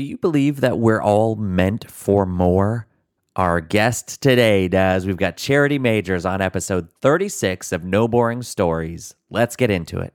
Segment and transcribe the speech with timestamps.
[0.00, 2.86] Do you believe that we're all meant for more?
[3.36, 5.04] Our guest today does.
[5.04, 9.14] We've got Charity Majors on episode 36 of No Boring Stories.
[9.28, 10.14] Let's get into it.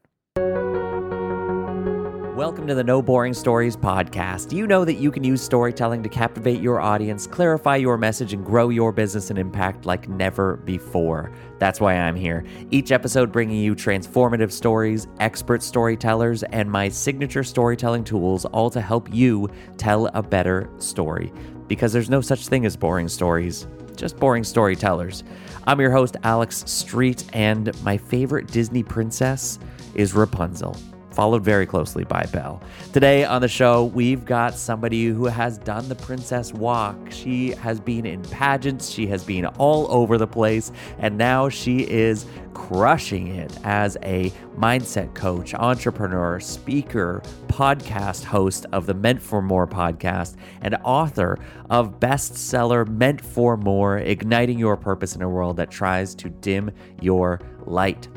[2.35, 4.51] Welcome to the No Boring Stories podcast.
[4.51, 8.45] You know that you can use storytelling to captivate your audience, clarify your message, and
[8.45, 11.31] grow your business and impact like never before.
[11.59, 12.43] That's why I'm here.
[12.71, 18.81] Each episode bringing you transformative stories, expert storytellers, and my signature storytelling tools, all to
[18.81, 21.31] help you tell a better story.
[21.69, 25.23] Because there's no such thing as boring stories, just boring storytellers.
[25.67, 29.57] I'm your host, Alex Street, and my favorite Disney princess
[29.93, 30.75] is Rapunzel
[31.15, 32.61] followed very closely by Belle.
[32.91, 36.97] Today on the show, we've got somebody who has done the princess walk.
[37.09, 41.89] She has been in pageants, she has been all over the place, and now she
[41.89, 49.41] is crushing it as a mindset coach, entrepreneur, speaker, podcast host of the Meant for
[49.41, 51.39] More podcast, and author
[51.69, 56.71] of bestseller Meant for More Igniting Your Purpose in a World That Tries to Dim
[57.01, 58.07] Your Light.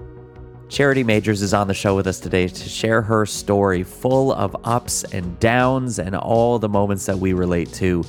[0.68, 4.54] Charity Majors is on the show with us today to share her story full of
[4.64, 8.04] ups and downs and all the moments that we relate to,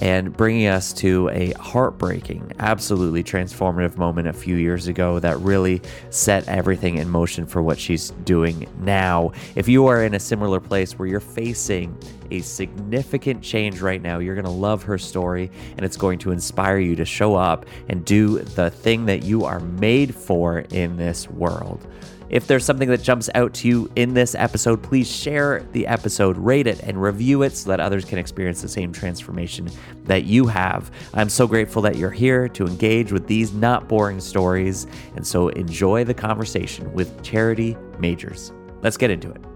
[0.00, 5.80] and bringing us to a heartbreaking, absolutely transformative moment a few years ago that really
[6.10, 9.32] set everything in motion for what she's doing now.
[9.54, 11.96] If you are in a similar place where you're facing
[12.30, 16.30] a significant change right now, you're going to love her story and it's going to
[16.30, 20.96] inspire you to show up and do the thing that you are made for in
[20.96, 21.86] this world.
[22.34, 26.36] If there's something that jumps out to you in this episode, please share the episode,
[26.36, 29.70] rate it, and review it so that others can experience the same transformation
[30.06, 30.90] that you have.
[31.14, 34.88] I'm so grateful that you're here to engage with these not boring stories.
[35.14, 38.52] And so enjoy the conversation with Charity Majors.
[38.82, 39.53] Let's get into it.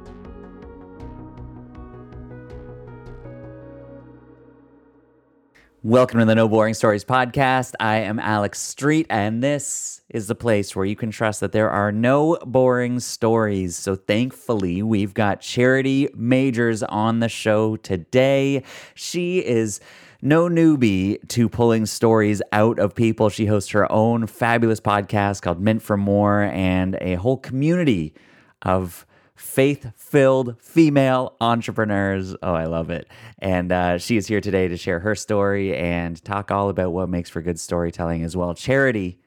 [5.89, 7.73] Welcome to the No Boring Stories podcast.
[7.81, 11.71] I am Alex Street, and this is the place where you can trust that there
[11.71, 13.75] are no boring stories.
[13.75, 18.65] So, thankfully, we've got Charity Majors on the show today.
[18.95, 19.81] She is
[20.21, 23.31] no newbie to pulling stories out of people.
[23.31, 28.13] She hosts her own fabulous podcast called Meant for More and a whole community
[28.61, 29.07] of
[29.39, 32.35] faith filled female entrepreneurs.
[32.43, 33.09] Oh, I love it.
[33.39, 37.09] And uh, she is here today to share her story and talk all about what
[37.09, 38.55] makes for good storytelling as well.
[38.55, 39.19] Charity,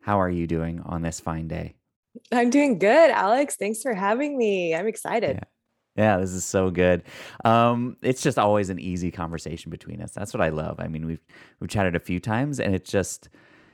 [0.00, 1.74] how are you doing on this fine day?
[2.32, 3.56] I'm doing good, Alex.
[3.56, 4.74] Thanks for having me.
[4.74, 5.36] I'm excited.
[5.36, 5.44] Yeah.
[5.96, 7.02] Yeah, this is so good.
[7.44, 10.12] Um, it's just always an easy conversation between us.
[10.12, 10.78] That's what I love.
[10.78, 11.20] I mean, we've
[11.58, 13.28] we've chatted a few times, and it's just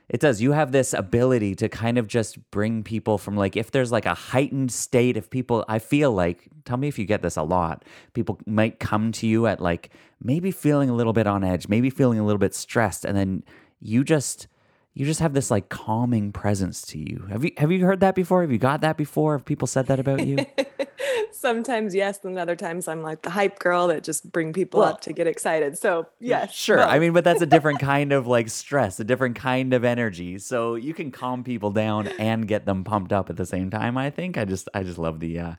[0.09, 0.41] it does.
[0.41, 4.07] You have this ability to kind of just bring people from like, if there's like
[4.07, 7.43] a heightened state, if people, I feel like, tell me if you get this a
[7.43, 9.91] lot, people might come to you at like
[10.23, 13.05] maybe feeling a little bit on edge, maybe feeling a little bit stressed.
[13.05, 13.43] And then
[13.81, 14.47] you just,
[14.97, 17.27] you just have this like calming presence to you.
[17.29, 18.41] Have you have you heard that before?
[18.41, 19.37] Have you got that before?
[19.37, 20.47] Have people said that about you?
[21.33, 24.89] Sometimes yes, and other times I'm like the hype girl that just bring people well,
[24.89, 25.77] up to get excited.
[25.77, 26.83] So yes, sure.
[26.83, 30.39] I mean, but that's a different kind of like stress, a different kind of energy.
[30.39, 33.99] So you can calm people down and get them pumped up at the same time.
[33.99, 35.53] I think I just I just love the uh,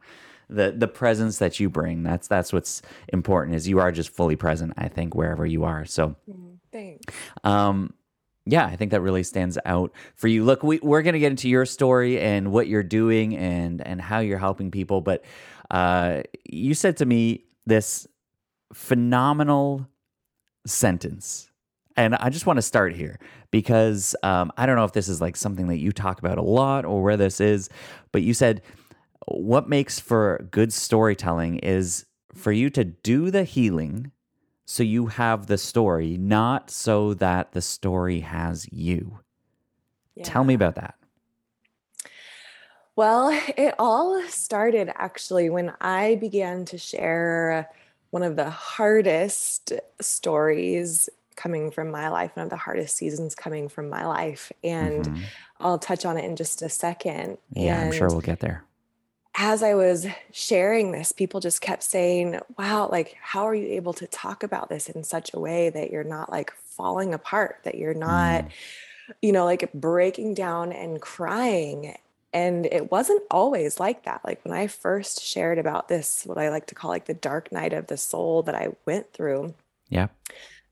[0.50, 2.02] the the presence that you bring.
[2.02, 3.56] That's that's what's important.
[3.56, 4.74] Is you are just fully present.
[4.78, 5.86] I think wherever you are.
[5.86, 6.16] So.
[6.28, 7.14] Mm, thanks.
[7.44, 7.94] Um,
[8.50, 10.44] yeah, I think that really stands out for you.
[10.44, 14.02] Look, we, we're going to get into your story and what you're doing and and
[14.02, 15.02] how you're helping people.
[15.02, 15.24] But
[15.70, 18.08] uh, you said to me this
[18.74, 19.88] phenomenal
[20.66, 21.52] sentence,
[21.96, 23.20] and I just want to start here
[23.52, 26.44] because um, I don't know if this is like something that you talk about a
[26.44, 27.70] lot or where this is,
[28.12, 28.62] but you said
[29.28, 34.12] what makes for good storytelling is for you to do the healing
[34.70, 39.20] so you have the story, not so that the story has you.
[40.14, 40.26] Yeah.
[40.26, 40.96] Tell me about that.
[42.98, 47.70] Well, it all started actually when I began to share
[48.10, 53.70] one of the hardest stories coming from my life, one of the hardest seasons coming
[53.70, 54.52] from my life.
[54.66, 55.24] And mm-hmm.
[55.62, 57.38] I'll touch on it in just a second.
[57.54, 58.67] Yeah, and I'm sure we'll get there
[59.38, 63.94] as I was sharing this, people just kept saying, wow, like, how are you able
[63.94, 67.76] to talk about this in such a way that you're not like falling apart, that
[67.76, 68.50] you're not, mm.
[69.22, 71.96] you know, like breaking down and crying?
[72.34, 74.22] And it wasn't always like that.
[74.26, 77.52] Like when I first shared about this, what I like to call like the dark
[77.52, 79.54] night of the soul that I went through.
[79.90, 80.08] Yeah.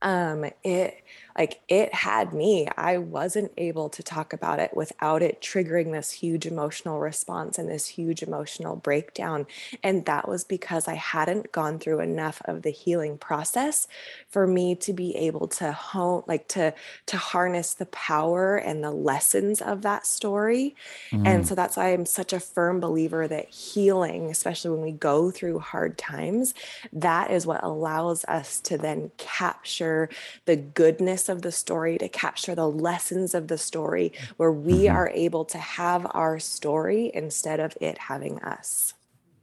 [0.02, 1.04] Um, it
[1.38, 2.68] like it had me.
[2.78, 7.70] I wasn't able to talk about it without it triggering this huge emotional response and
[7.70, 9.46] this huge emotional breakdown.
[9.84, 13.88] And that was because I hadn't gone through enough of the healing process
[14.30, 16.74] for me to be able to hone, like to,
[17.08, 20.76] to harness the power and the lessons of that story.
[21.12, 21.28] Mm.
[21.28, 25.32] And so that's why I'm such a firm believer that healing, especially when we go
[25.32, 26.54] through hard times,
[26.94, 30.08] that is what allows us to then capture
[30.46, 34.96] the goodness of the story, to capture the lessons of the story, where we mm-hmm.
[34.96, 38.94] are able to have our story instead of it having us.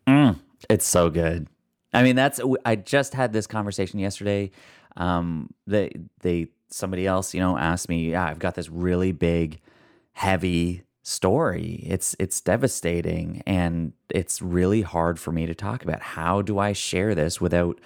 [0.06, 0.38] Mm,
[0.68, 1.48] it's so good.
[1.92, 4.50] I mean, that's I just had this conversation yesterday.
[4.96, 9.60] Um, they they somebody else, you know, asked me, yeah, I've got this really big,
[10.12, 11.84] heavy story.
[11.86, 16.00] It's it's devastating and it's really hard for me to talk about.
[16.00, 17.80] How do I share this without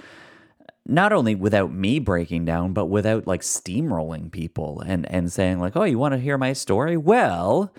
[0.88, 5.76] not only without me breaking down, but without like steamrolling people and and saying like,
[5.76, 6.96] "Oh, you want to hear my story?
[6.96, 7.72] Well,"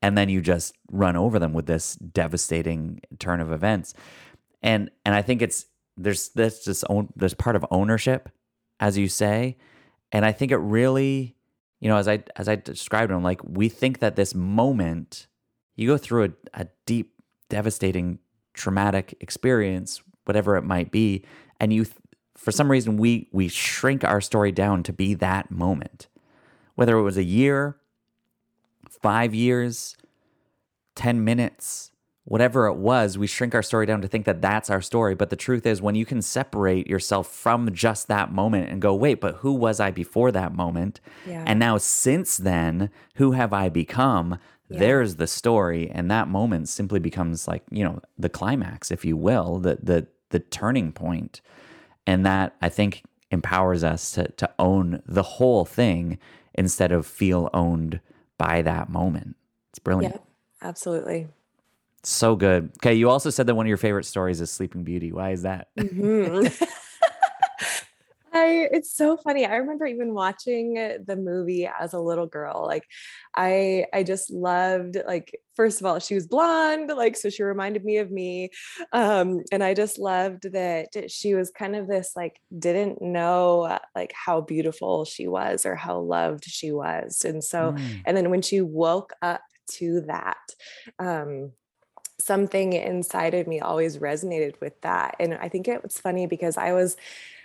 [0.00, 3.94] and then you just run over them with this devastating turn of events.
[4.62, 8.30] And and I think it's there's this just own there's part of ownership,
[8.80, 9.58] as you say,
[10.10, 11.36] and I think it really,
[11.80, 15.26] you know, as I as I described them, like we think that this moment,
[15.76, 17.12] you go through a, a deep,
[17.50, 18.20] devastating,
[18.54, 21.24] traumatic experience, whatever it might be,
[21.60, 21.86] and you
[22.42, 26.08] for some reason we we shrink our story down to be that moment.
[26.74, 27.76] Whether it was a year
[28.90, 29.96] 5 years
[30.96, 31.92] 10 minutes
[32.24, 35.14] whatever it was we shrink our story down to think that that's our story.
[35.14, 38.92] But the truth is when you can separate yourself from just that moment and go
[38.92, 41.00] wait but who was i before that moment?
[41.26, 41.44] Yeah.
[41.46, 44.38] and now since then who have i become?
[44.68, 44.80] Yeah.
[44.80, 45.90] there's the story.
[45.90, 50.08] And that moment simply becomes like you know the climax if you will the the
[50.30, 51.40] the turning point
[52.06, 56.18] and that I think empowers us to, to own the whole thing
[56.54, 58.00] instead of feel owned
[58.38, 59.36] by that moment.
[59.70, 60.14] It's brilliant.
[60.14, 61.28] Yeah, absolutely.
[62.02, 62.72] So good.
[62.78, 65.12] Okay, you also said that one of your favorite stories is Sleeping Beauty.
[65.12, 65.68] Why is that?
[65.78, 66.64] Mm-hmm.
[68.42, 69.46] I it's so funny.
[69.46, 72.64] I remember even watching the movie as a little girl.
[72.66, 72.86] Like
[73.34, 77.84] I I just loved like first of all she was blonde like so she reminded
[77.84, 78.48] me of me
[78.94, 84.12] um and I just loved that she was kind of this like didn't know like
[84.14, 87.24] how beautiful she was or how loved she was.
[87.24, 88.02] And so mm.
[88.06, 89.42] and then when she woke up
[89.72, 90.38] to that
[90.98, 91.52] um
[92.20, 96.56] something inside of me always resonated with that and i think it was funny because
[96.56, 96.96] i was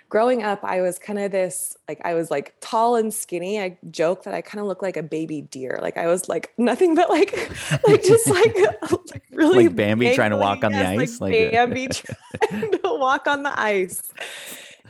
[0.09, 3.59] growing up, I was kind of this like I was like tall and skinny.
[3.59, 5.79] I joke that I kind of look like a baby deer.
[5.81, 7.33] Like I was like nothing but like
[7.87, 8.55] like just like,
[8.91, 12.79] like really like Bambi trying to walk on the ice, like, like Bambi trying to
[12.83, 14.01] walk on the ice.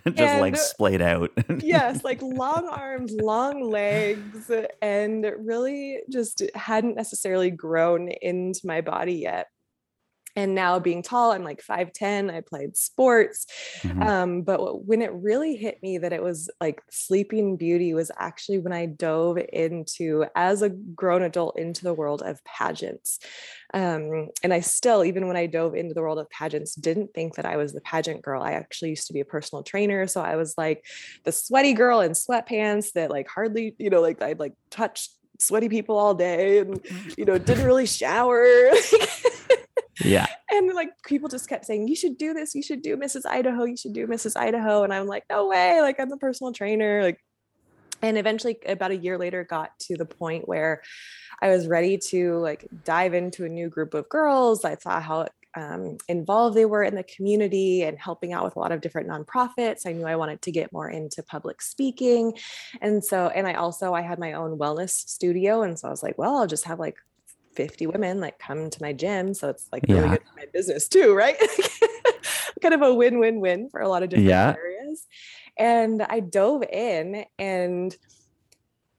[0.05, 1.31] just and, like splayed out.
[1.59, 4.49] yes, like long arms, long legs,
[4.81, 9.49] and really just hadn't necessarily grown into my body yet
[10.37, 13.47] and now being tall i'm like 5'10 i played sports.
[13.81, 14.03] Mm-hmm.
[14.03, 18.59] um, but when it really hit me that it was like sleeping beauty was actually
[18.59, 23.19] when i dove into as a grown adult into the world of pageants.
[23.73, 27.35] Um, and i still even when i dove into the world of pageants didn't think
[27.35, 28.41] that i was the pageant girl.
[28.41, 30.05] I actually used to be a personal trainer.
[30.07, 30.85] So i was like
[31.23, 35.69] the sweaty girl in sweatpants that like hardly you know like i'd like touch sweaty
[35.69, 36.79] people all day and
[37.17, 38.71] you know didn't really shower
[40.03, 40.27] yeah.
[40.49, 42.55] And like people just kept saying, you should do this.
[42.55, 43.25] You should do Mrs.
[43.25, 43.65] Idaho.
[43.65, 44.37] You should do Mrs.
[44.37, 44.83] Idaho.
[44.83, 45.81] And I'm like, no way.
[45.81, 47.03] Like I'm the personal trainer.
[47.03, 47.19] Like,
[48.01, 50.81] and eventually about a year later got to the point where
[51.41, 54.63] I was ready to like dive into a new group of girls.
[54.63, 58.59] I saw how um, involved they were in the community and helping out with a
[58.59, 59.87] lot of different nonprofits.
[59.87, 62.37] I knew I wanted to get more into public speaking.
[62.79, 65.63] And so, and I also, I had my own wellness studio.
[65.63, 66.97] And so I was like, well, I'll just have like
[67.57, 69.33] 50 women like come to my gym.
[69.33, 70.09] So it's like really yeah.
[70.11, 71.35] good for my business too, right?
[72.61, 74.53] kind of a win-win-win for a lot of different yeah.
[74.55, 75.07] areas.
[75.57, 77.97] And I dove in and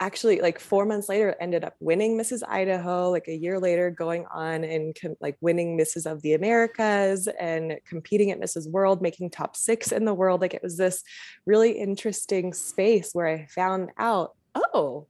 [0.00, 4.24] actually like four months later ended up winning mrs idaho like a year later going
[4.32, 9.28] on and com- like winning mrs of the americas and competing at mrs world making
[9.28, 11.02] top six in the world like it was this
[11.46, 15.04] really interesting space where i found out oh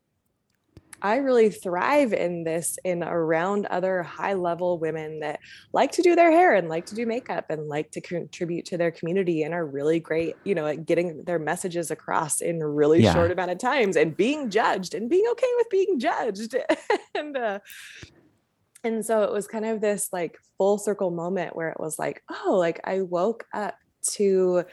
[1.00, 5.40] I really thrive in this in around other high level women that
[5.72, 8.78] like to do their hair and like to do makeup and like to contribute to
[8.78, 12.68] their community and are really great, you know, at getting their messages across in a
[12.68, 13.14] really yeah.
[13.14, 16.56] short amount of times and being judged and being okay with being judged.
[17.14, 17.58] and uh
[18.84, 22.22] and so it was kind of this like full circle moment where it was like,
[22.30, 23.76] oh, like I woke up
[24.12, 24.64] to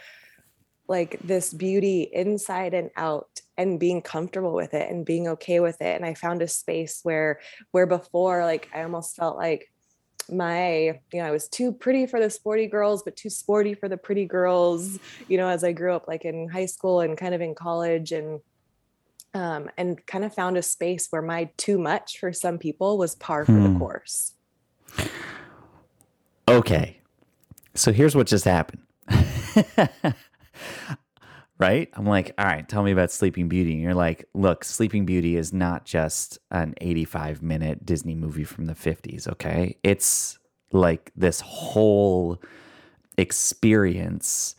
[0.88, 5.82] like this beauty inside and out and being comfortable with it and being okay with
[5.82, 7.40] it and i found a space where
[7.72, 9.72] where before like i almost felt like
[10.32, 13.88] my you know i was too pretty for the sporty girls but too sporty for
[13.88, 14.98] the pretty girls
[15.28, 18.12] you know as i grew up like in high school and kind of in college
[18.12, 18.40] and
[19.36, 23.16] um, and kind of found a space where my too much for some people was
[23.16, 23.74] par for hmm.
[23.74, 24.34] the course.
[26.48, 27.02] Okay.
[27.74, 28.82] So here's what just happened
[31.58, 31.90] right?
[31.94, 33.74] I'm like, all right, tell me about Sleeping Beauty.
[33.74, 38.66] And you're like, look, Sleeping Beauty is not just an 85 minute Disney movie from
[38.66, 39.78] the 50s, okay?
[39.84, 40.38] It's
[40.72, 42.42] like this whole
[43.18, 44.56] experience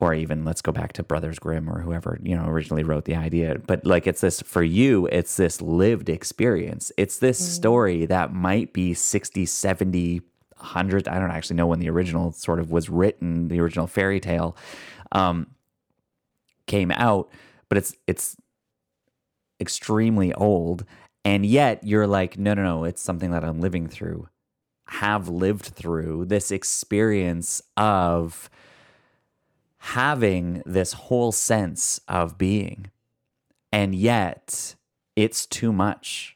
[0.00, 3.14] or even let's go back to Brothers Grimm or whoever, you know, originally wrote the
[3.14, 3.58] idea.
[3.64, 6.90] But like it's this for you, it's this lived experience.
[6.98, 7.44] It's this mm.
[7.44, 10.20] story that might be 60, 70,
[10.56, 11.08] 100.
[11.08, 14.56] I don't actually know when the original sort of was written, the original fairy tale.
[15.12, 15.46] Um,
[16.66, 17.30] came out,
[17.68, 18.36] but it's it's
[19.60, 20.84] extremely old.
[21.24, 24.28] And yet you're like, no, no, no, it's something that I'm living through,
[24.88, 28.50] have lived through this experience of
[29.78, 32.90] having this whole sense of being.
[33.72, 34.74] And yet
[35.16, 36.33] it's too much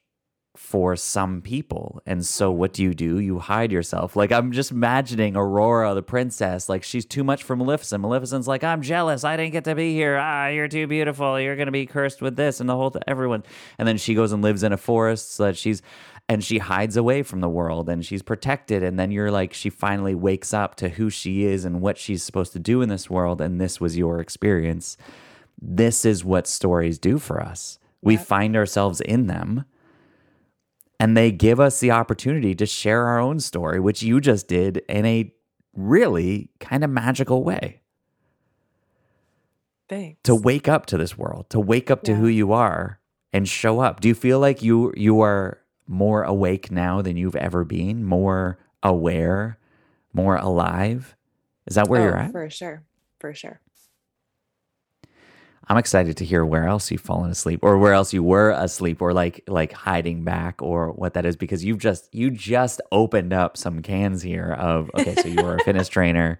[0.68, 2.02] for some people.
[2.04, 3.18] And so what do you do?
[3.18, 4.16] You hide yourself.
[4.16, 8.02] Like I'm just imagining Aurora, the princess, like she's too much for Maleficent.
[8.02, 9.24] Maleficent's like, I'm jealous.
[9.24, 10.18] I didn't get to be here.
[10.20, 11.40] Ah, you're too beautiful.
[11.40, 13.44] You're gonna be cursed with this and the whole th- everyone.
[13.78, 15.80] And then she goes and lives in a forest so that she's
[16.28, 18.82] and she hides away from the world and she's protected.
[18.82, 22.22] And then you're like, she finally wakes up to who she is and what she's
[22.22, 23.40] supposed to do in this world.
[23.40, 24.98] And this was your experience.
[25.58, 27.78] This is what stories do for us.
[28.02, 29.64] We find ourselves in them
[31.00, 34.78] and they give us the opportunity to share our own story, which you just did
[34.88, 35.32] in a
[35.74, 37.80] really kind of magical way.
[39.88, 40.20] Thanks.
[40.24, 42.18] To wake up to this world, to wake up to yeah.
[42.18, 43.00] who you are
[43.32, 44.00] and show up.
[44.00, 48.58] Do you feel like you you are more awake now than you've ever been, more
[48.82, 49.58] aware,
[50.12, 51.16] more alive?
[51.66, 52.32] Is that where oh, you're at?
[52.32, 52.84] For sure.
[53.18, 53.60] For sure.
[55.68, 59.02] I'm excited to hear where else you've fallen asleep or where else you were asleep
[59.02, 63.32] or like like hiding back or what that is because you've just you just opened
[63.32, 66.38] up some cans here of okay so you were a fitness trainer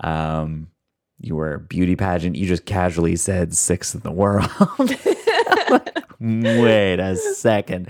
[0.00, 0.68] um
[1.20, 4.50] you were a beauty pageant you just casually said sixth in the world.
[6.20, 7.88] Wait a second.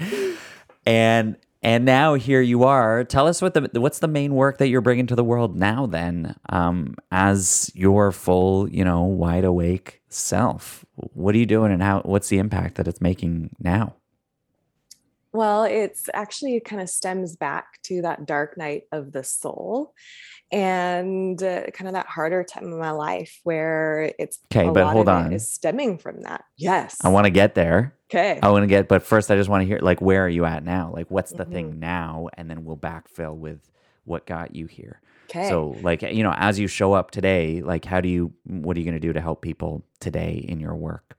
[0.86, 3.04] And and now here you are.
[3.04, 5.86] Tell us what the what's the main work that you're bringing to the world now.
[5.86, 11.82] Then, um, as your full, you know, wide awake self, what are you doing, and
[11.82, 12.00] how?
[12.02, 13.94] What's the impact that it's making now?
[15.32, 19.94] Well, it's actually kind of stems back to that dark night of the soul
[20.50, 25.08] and uh, kind of that harder time in my life where it's okay, but hold
[25.08, 26.44] on, is stemming from that.
[26.56, 27.94] Yes, I want to get there.
[28.10, 30.28] Okay, I want to get, but first, I just want to hear like where are
[30.28, 30.90] you at now?
[30.92, 31.52] Like, what's the mm-hmm.
[31.52, 33.70] thing now, and then we'll backfill with
[34.04, 35.00] what got you here.
[35.30, 35.48] Okay.
[35.48, 38.80] So, like, you know, as you show up today, like, how do you, what are
[38.80, 41.16] you going to do to help people today in your work?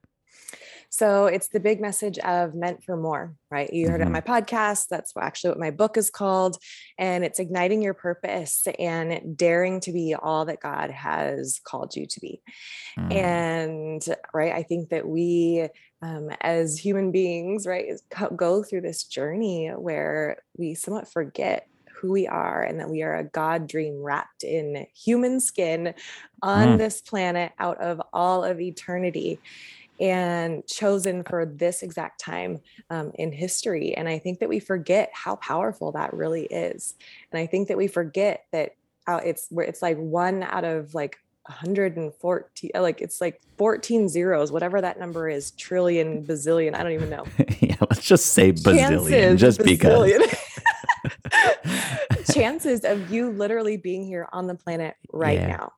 [0.94, 3.72] So it's the big message of meant for more, right?
[3.72, 4.02] You heard mm-hmm.
[4.02, 4.88] it on my podcast.
[4.90, 6.58] That's actually what my book is called.
[6.98, 12.06] And it's igniting your purpose and daring to be all that God has called you
[12.08, 12.42] to be.
[13.00, 13.14] Mm.
[13.16, 15.66] And, right, I think that we,
[16.02, 17.94] um, as human beings, right,
[18.36, 21.70] go through this journey where we somewhat forget
[22.02, 25.94] who we are and that we are a God dream wrapped in human skin
[26.42, 26.78] on mm.
[26.78, 29.40] this planet out of all of eternity
[30.02, 33.96] and chosen for this exact time um, in history.
[33.96, 36.96] And I think that we forget how powerful that really is.
[37.32, 38.72] And I think that we forget that
[39.08, 41.18] uh, it's where it's like one out of like
[41.48, 46.92] 114 uh, like it's like 14 zeros whatever that number is trillion bazillion i don't
[46.92, 47.26] even know
[47.60, 50.20] yeah let's just say bazillion chances, just bazillion.
[50.20, 55.48] because chances of you literally being here on the planet right yeah.
[55.48, 55.74] now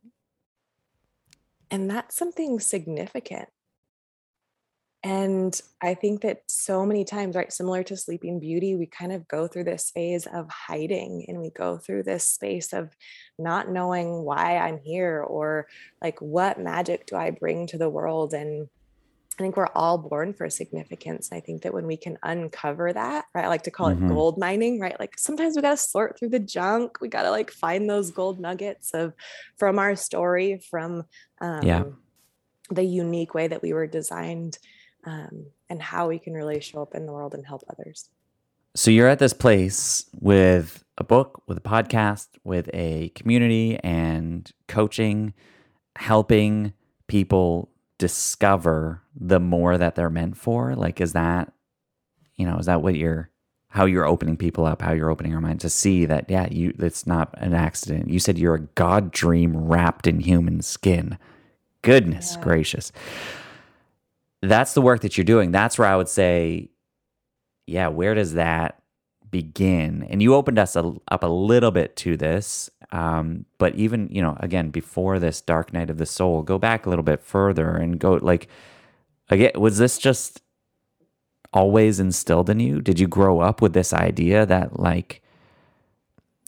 [1.72, 3.48] and that's something significant
[5.04, 9.28] and I think that so many times, right, similar to Sleeping Beauty, we kind of
[9.28, 12.96] go through this phase of hiding and we go through this space of
[13.38, 15.68] not knowing why I'm here or
[16.02, 18.34] like what magic do I bring to the world.
[18.34, 18.70] And
[19.38, 21.34] I think we're all born for significance.
[21.34, 24.06] I think that when we can uncover that, right, I like to call mm-hmm.
[24.06, 24.98] it gold mining, right?
[24.98, 27.02] Like sometimes we got to sort through the junk.
[27.02, 29.14] We got to like find those gold nuggets of
[29.58, 31.04] from our story, from
[31.42, 31.84] um, yeah.
[32.70, 34.58] the unique way that we were designed
[35.06, 38.10] um, and how we can really show up in the world and help others.
[38.76, 44.52] So you're at this place with a book, with a podcast, with a community and
[44.68, 45.34] coaching,
[45.96, 46.74] helping
[47.08, 47.70] people
[48.00, 51.54] discover the more that they're meant for like is that
[52.36, 53.30] you know is that what you're
[53.68, 56.74] how you're opening people up how you're opening your mind to see that yeah you
[56.80, 61.18] it's not an accident you said you're a god dream wrapped in human skin
[61.84, 62.44] goodness Yeah.
[62.44, 62.92] gracious
[64.50, 65.52] that's the work that you're doing.
[65.52, 66.70] That's where i would say
[67.68, 68.82] yeah where does that
[69.32, 70.04] begin?
[70.04, 74.22] And you opened us a, up a little bit to this um, but even you
[74.22, 77.72] know again before this dark night of the soul go back a little bit further
[77.72, 78.48] and go like
[79.30, 80.42] again was this just
[81.54, 82.82] always instilled in you?
[82.82, 85.22] Did you grow up with this idea that like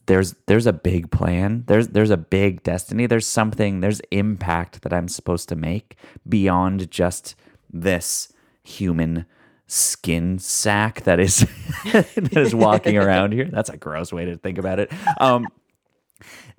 [0.08, 4.94] there's there's a big plan there's there's a big destiny there's something there's impact that
[4.94, 5.96] i'm supposed to make
[6.28, 7.36] beyond just
[7.82, 8.32] this
[8.64, 9.26] human
[9.68, 11.40] skin sack that is
[11.92, 13.50] that is walking around here.
[13.52, 14.92] That's a gross way to think about it.
[15.20, 15.48] Um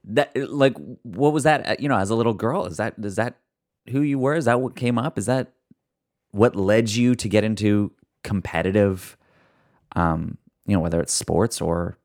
[0.05, 3.17] that like what was that uh, you know as a little girl is that is
[3.17, 3.39] that
[3.91, 4.35] who you were?
[4.35, 5.19] Is that what came up?
[5.19, 5.53] Is that
[6.31, 7.93] what led you to get into
[8.23, 9.17] competitive
[9.95, 11.97] um you know whether it's sports or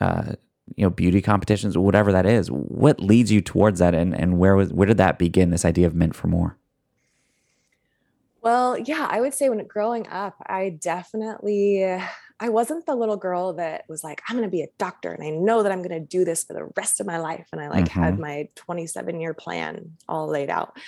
[0.00, 0.32] uh
[0.76, 4.38] you know beauty competitions or whatever that is what leads you towards that and and
[4.38, 6.56] where was where did that begin this idea of meant for more
[8.42, 11.84] Well, yeah, I would say when growing up, I definitely
[12.42, 15.22] I wasn't the little girl that was like, I'm going to be a doctor and
[15.22, 17.60] I know that I'm going to do this for the rest of my life and
[17.60, 20.78] I like had my 27 year plan all laid out.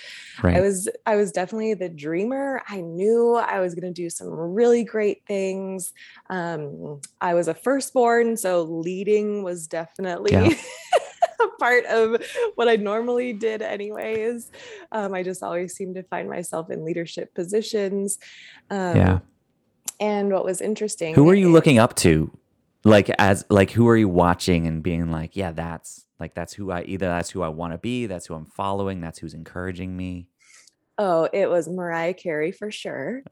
[0.41, 2.63] right I was I was definitely the dreamer.
[2.67, 5.93] I knew I was going to do some really great things.
[6.27, 10.49] Um, I was a firstborn, so leading was definitely Yeah.
[11.59, 12.23] part of
[12.55, 14.51] what I normally did, anyways.
[14.91, 18.17] Um, I just always seemed to find myself in leadership positions.
[18.69, 19.19] Um, Yeah.
[19.99, 21.13] And what was interesting?
[21.15, 22.31] who are you looking up to
[22.83, 26.71] like as like who are you watching and being like yeah that's like that's who
[26.71, 29.95] i either that's who i want to be that's who i'm following that's who's encouraging
[29.95, 30.27] me
[30.99, 33.23] Oh, it was Mariah Carey for sure.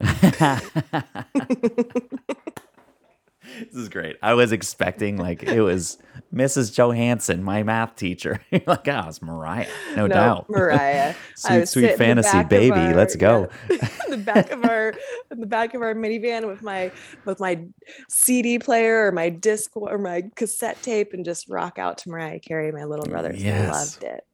[3.58, 4.16] this is great.
[4.22, 5.98] I was expecting like it was
[6.34, 8.40] mrs johansson my math teacher.
[8.66, 9.66] Like oh it's mariah.
[9.96, 10.48] No, doubt.
[10.48, 11.14] Mariah.
[11.36, 12.70] Sweet sweet sit in the fantasy baby.
[12.72, 13.48] our- let's go.
[13.70, 14.94] yeah, the back of our
[15.30, 16.90] in the back of our minivan with my
[17.24, 17.60] with my
[18.08, 22.38] CD player or my disc or my cassette tape and just rock out to Mariah
[22.40, 22.70] Carey.
[22.72, 23.70] My little brother Yes.
[24.00, 24.24] loved it.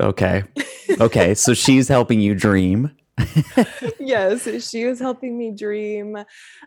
[0.00, 0.42] okay.
[1.00, 1.34] Okay.
[1.34, 2.90] So she's helping you dream
[4.00, 6.16] yes, she was helping me dream.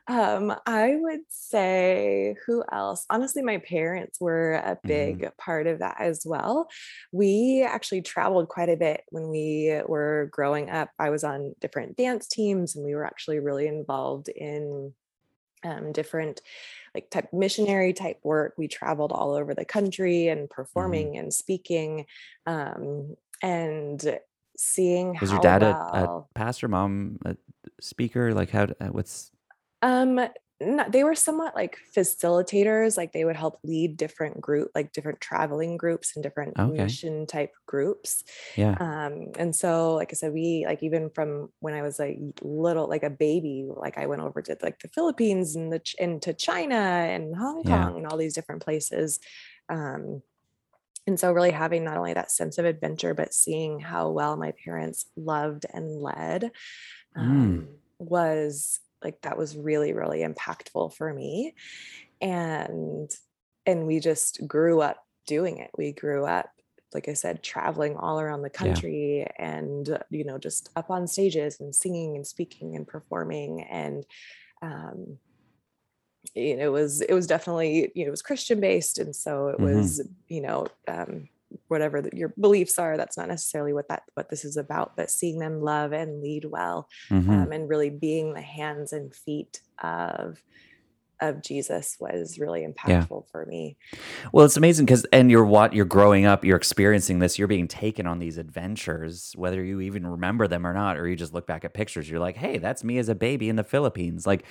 [0.07, 3.05] Um, I would say who else?
[3.09, 5.19] Honestly, my parents were a Mm-hmm.
[5.19, 6.67] big part of that as well.
[7.11, 10.89] We actually traveled quite a bit when we were growing up.
[10.97, 14.93] I was on different dance teams, and we were actually really involved in
[15.63, 16.41] um, different
[16.95, 18.53] like type missionary type work.
[18.57, 20.29] We traveled all over the country Mm-hmm.
[20.29, 22.05] and performing and speaking,
[22.45, 24.19] um, and
[24.59, 27.35] seeing was how your dad a, well, a pastor mom a
[27.81, 29.31] speaker like how uh, what's
[29.81, 30.19] Um,
[30.61, 35.21] no, they were somewhat like facilitators, like they would help lead different group, like different
[35.21, 36.99] traveling groups and different Okay.
[36.99, 38.23] mission type groups.
[38.55, 42.17] yeah Um, and so, like I said, we like even from when I was like
[42.41, 45.95] little, like a baby, like I went over to like the Philippines and the Ch-
[45.99, 47.89] and to China and Hong Yeah.
[47.89, 49.19] Kong and all these different places.
[49.69, 50.23] Um,
[51.09, 54.53] and so really having not only that sense of adventure, but seeing how well my
[54.63, 56.51] parents loved and led
[57.17, 57.21] Mm.
[57.21, 57.67] um,
[57.97, 61.55] was like that was really really impactful for me.
[62.21, 63.09] And
[63.65, 65.71] and we just grew up doing it.
[65.75, 66.49] We grew up
[66.93, 71.05] like i said traveling all around the country and uh, you know just up on
[71.07, 74.05] stages and singing and speaking and performing and
[74.61, 75.17] um
[76.35, 79.47] you know, it was it was definitely you know it was christian based and so
[79.49, 79.73] it Mhm.
[79.75, 81.27] was you know um
[81.67, 85.09] whatever that your beliefs are that's not necessarily what that what this is about but
[85.09, 87.29] seeing them love and lead well Mhm.
[87.29, 90.43] um, and really being the hands and feet of
[91.21, 93.77] of jesus was really impactful for me
[94.31, 97.67] Well, it's amazing because, and you're what you're growing up, you're experiencing this, you're being
[97.67, 101.47] taken on these adventures, whether you even remember them or not, or you just look
[101.47, 102.09] back at pictures.
[102.09, 104.27] You're like, hey, that's me as a baby in the Philippines.
[104.27, 104.45] Like,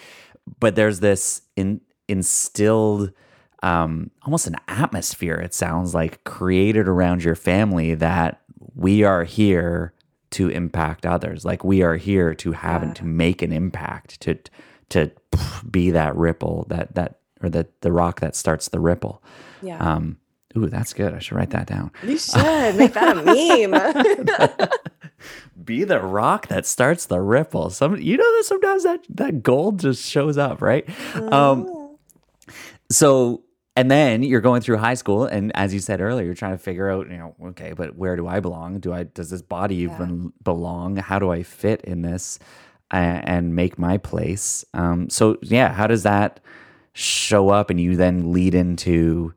[0.60, 3.12] but there's this in, instilled,
[3.62, 5.36] um, almost an atmosphere.
[5.36, 8.40] It sounds like created around your family that
[8.74, 9.94] we are here
[10.32, 11.44] to impact others.
[11.44, 14.38] Like we are here to have and to make an impact, to
[14.90, 15.10] to
[15.70, 19.22] be that ripple that that or the the rock that starts the ripple.
[19.62, 20.18] yeah Um,
[20.56, 21.14] ooh, that's good.
[21.14, 21.90] I should write that down.
[22.02, 23.22] you should make that a
[23.70, 24.68] meme
[25.64, 27.68] Be the rock that starts the ripple.
[27.70, 30.88] Some, you know that sometimes that that gold just shows up, right?
[31.16, 31.98] Um, Oh.
[32.90, 33.42] so
[33.76, 36.58] and then you're going through high school, and as you said earlier, you're trying to
[36.58, 38.80] figure out, you know, okay, but where do I belong?
[38.80, 39.92] Do I does this body yeah.
[39.94, 40.96] even belong?
[40.96, 42.38] How do I fit in this
[42.90, 44.64] and, and make my place?
[44.74, 46.40] Um, so yeah, how does that
[46.92, 47.70] show up?
[47.70, 49.34] And you then lead into,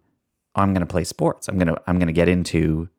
[0.56, 1.48] oh, I'm going to play sports.
[1.48, 2.90] I'm gonna I'm gonna get into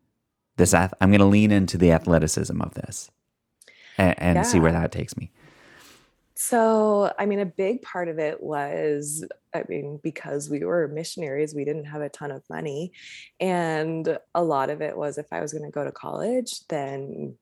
[0.57, 0.75] this.
[0.75, 3.11] I'm going to lean into the athleticism of this,
[3.99, 4.43] and, and yeah.
[4.43, 5.31] see where that takes me.
[6.35, 11.55] So, I mean, a big part of it was, I mean, because we were missionaries,
[11.55, 12.91] we didn't have a ton of money.
[13.38, 17.37] And a lot of it was if I was going to go to college, then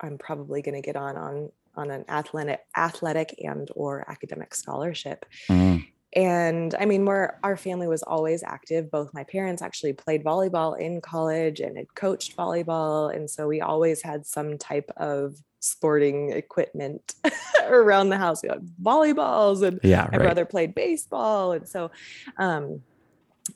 [0.00, 5.26] I'm probably going to get on on on an athletic athletic and or academic scholarship.
[5.48, 5.86] Mm.
[6.12, 8.90] And I mean, we're, our family was always active.
[8.90, 13.14] Both my parents actually played volleyball in college and had coached volleyball.
[13.14, 17.16] And so we always had some type of sporting equipment
[17.66, 18.42] around the house.
[18.42, 20.24] We had volleyballs, and yeah, my right.
[20.24, 21.90] brother played baseball, and so
[22.38, 22.82] um,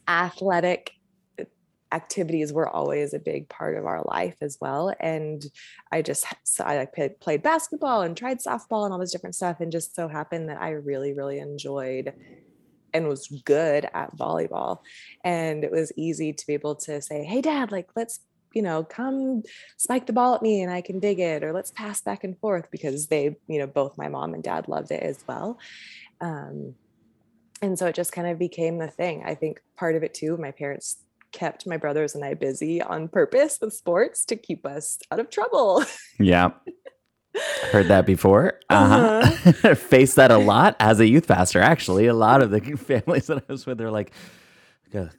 [0.08, 0.92] athletic
[1.92, 4.94] activities were always a big part of our life as well.
[5.00, 5.44] And
[5.90, 6.86] I just so I
[7.20, 10.60] played basketball and tried softball and all this different stuff, and just so happened that
[10.60, 12.12] I really, really enjoyed
[12.92, 14.80] and was good at volleyball.
[15.24, 18.20] And it was easy to be able to say, Hey, dad, like, let's
[18.52, 19.42] you know, come
[19.76, 22.38] spike the ball at me and I can dig it, or let's pass back and
[22.38, 25.58] forth because they, you know, both my mom and dad loved it as well.
[26.20, 26.74] Um,
[27.62, 29.22] and so it just kind of became the thing.
[29.24, 30.98] I think part of it too, my parents
[31.32, 35.30] kept my brothers and I busy on purpose with sports to keep us out of
[35.30, 35.84] trouble.
[36.18, 36.50] Yeah.
[37.70, 38.58] Heard that before.
[38.70, 39.20] Uh-huh.
[39.24, 39.74] uh-huh.
[39.74, 42.06] Faced that a lot as a youth pastor, actually.
[42.06, 44.12] A lot of the families that I was with, they're like,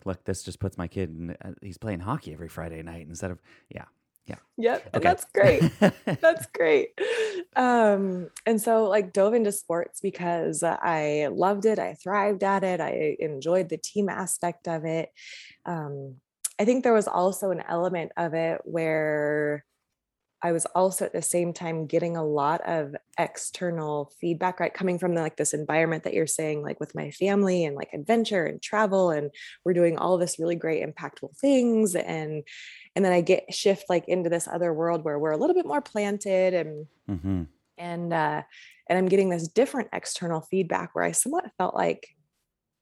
[0.05, 3.29] look, this just puts my kid in, uh, he's playing hockey every Friday night instead
[3.29, 3.85] of, yeah.
[4.31, 4.37] Yeah.
[4.57, 4.89] Yep.
[4.95, 5.03] Okay.
[5.03, 5.63] that's great.
[6.21, 6.89] that's great.
[7.55, 11.79] Um, and so like dove into sports because I loved it.
[11.79, 12.79] I thrived at it.
[12.79, 15.09] I enjoyed the team aspect of it.
[15.65, 16.15] Um,
[16.59, 19.65] I think there was also an element of it where
[20.43, 24.73] I was also at the same time getting a lot of external feedback, right?
[24.73, 27.93] Coming from the, like this environment that you're saying, like with my family and like
[27.93, 29.31] adventure and travel, and
[29.63, 31.95] we're doing all this really great, impactful things.
[31.95, 32.43] And
[32.95, 35.65] and then I get shift like into this other world where we're a little bit
[35.65, 37.43] more planted and mm-hmm.
[37.77, 38.41] and uh
[38.89, 42.15] and I'm getting this different external feedback where I somewhat felt like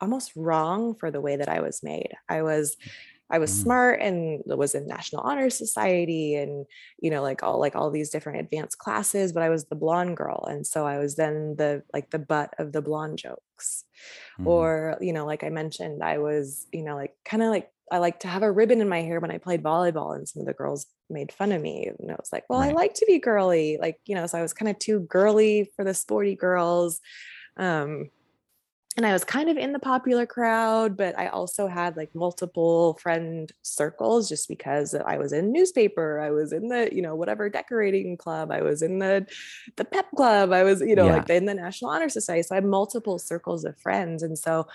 [0.01, 2.13] almost wrong for the way that I was made.
[2.27, 2.77] I was
[3.31, 3.63] I was mm.
[3.63, 6.65] smart and was in National Honor Society and
[6.99, 10.17] you know like all like all these different advanced classes, but I was the blonde
[10.17, 13.85] girl, and so I was then the like the butt of the blonde jokes,
[14.39, 14.45] mm.
[14.45, 17.97] or you know like I mentioned, I was you know like kind of like I
[17.97, 20.47] like to have a ribbon in my hair when I played volleyball, and some of
[20.47, 21.89] the girls made fun of me.
[21.99, 22.69] And I was like, well, right.
[22.69, 25.71] I like to be girly, like you know, so I was kind of too girly
[25.75, 26.99] for the sporty girls.
[27.57, 28.09] Um,
[28.97, 32.97] and I was kind of in the popular crowd, but I also had like multiple
[33.01, 37.49] friend circles just because I was in newspaper, I was in the, you know, whatever
[37.49, 39.27] decorating club, I was in the
[39.77, 41.17] the pep club, I was, you know, yeah.
[41.17, 42.43] like in the National Honor Society.
[42.43, 44.23] So I had multiple circles of friends.
[44.23, 44.67] And so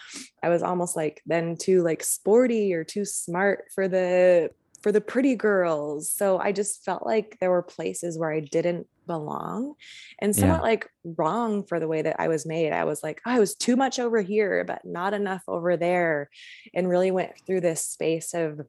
[0.42, 4.50] I was almost like then too like sporty or too smart for the
[4.85, 6.11] for the pretty girls.
[6.11, 9.77] So I just felt like there were places where I didn't belong
[10.18, 10.61] and somewhat yeah.
[10.61, 12.70] like wrong for the way that I was made.
[12.70, 16.29] I was like, I was too much over here, but not enough over there.
[16.75, 18.61] And really went through this space of,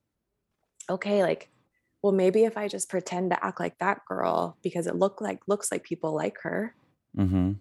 [0.89, 1.49] okay, like,
[2.01, 5.41] well, maybe if I just pretend to act like that girl because it look like
[5.47, 6.73] looks like people like her,
[7.17, 7.51] mm-hmm.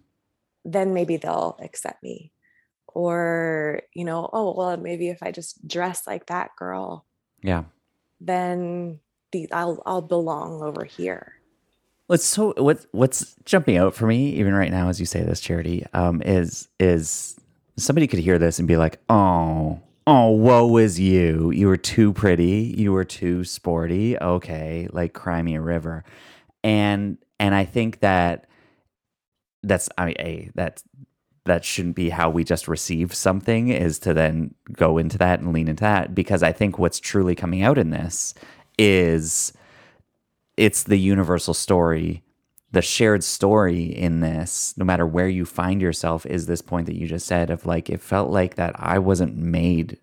[0.63, 2.31] then maybe they'll accept me.
[2.87, 7.05] Or, you know, oh well, maybe if I just dress like that girl.
[7.43, 7.65] Yeah
[8.19, 8.99] then
[9.31, 11.33] the, I'll I'll belong over here.
[12.07, 15.39] What's so what what's jumping out for me even right now as you say this,
[15.39, 17.39] Charity, um, is is
[17.77, 21.51] somebody could hear this and be like, oh, oh, woe is you.
[21.51, 22.73] You were too pretty.
[22.77, 24.17] You were too sporty.
[24.17, 26.03] Okay, like cry me a river,
[26.63, 28.47] and and I think that
[29.63, 30.83] that's I mean, a that's
[31.45, 35.53] that shouldn't be how we just receive something is to then go into that and
[35.53, 38.33] lean into that because i think what's truly coming out in this
[38.77, 39.53] is
[40.57, 42.23] it's the universal story
[42.71, 46.95] the shared story in this no matter where you find yourself is this point that
[46.95, 49.97] you just said of like it felt like that i wasn't made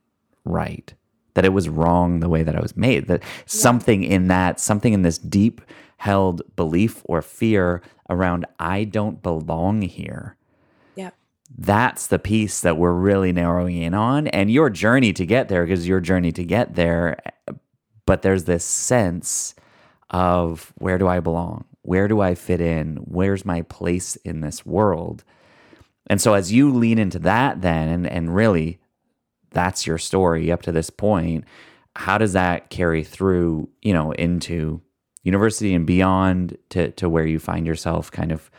[0.44, 0.94] right
[1.35, 3.28] that it was wrong the way that i was made that yeah.
[3.46, 5.61] something in that something in this deep
[5.98, 10.37] held belief or fear around i don't belong here
[11.59, 14.27] that's the piece that we're really narrowing in on.
[14.29, 17.19] And your journey to get there because your journey to get there
[18.07, 19.55] but there's this sense
[20.11, 21.65] of where do i belong?
[21.83, 22.97] Where do i fit in?
[22.97, 25.25] Where's my place in this world?
[26.09, 28.79] And so as you lean into that then and, and really
[29.51, 31.45] that's your story up to this point.
[31.95, 34.81] How does that carry through, you know, into
[35.23, 38.51] university and beyond to to where you find yourself kind of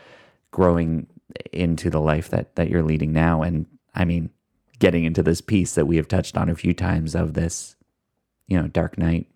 [0.50, 1.06] growing
[1.52, 3.42] into the life that that you're leading now.
[3.42, 4.30] And I mean
[4.78, 7.76] getting into this piece that we have touched on a few times of this
[8.46, 9.26] you know dark night.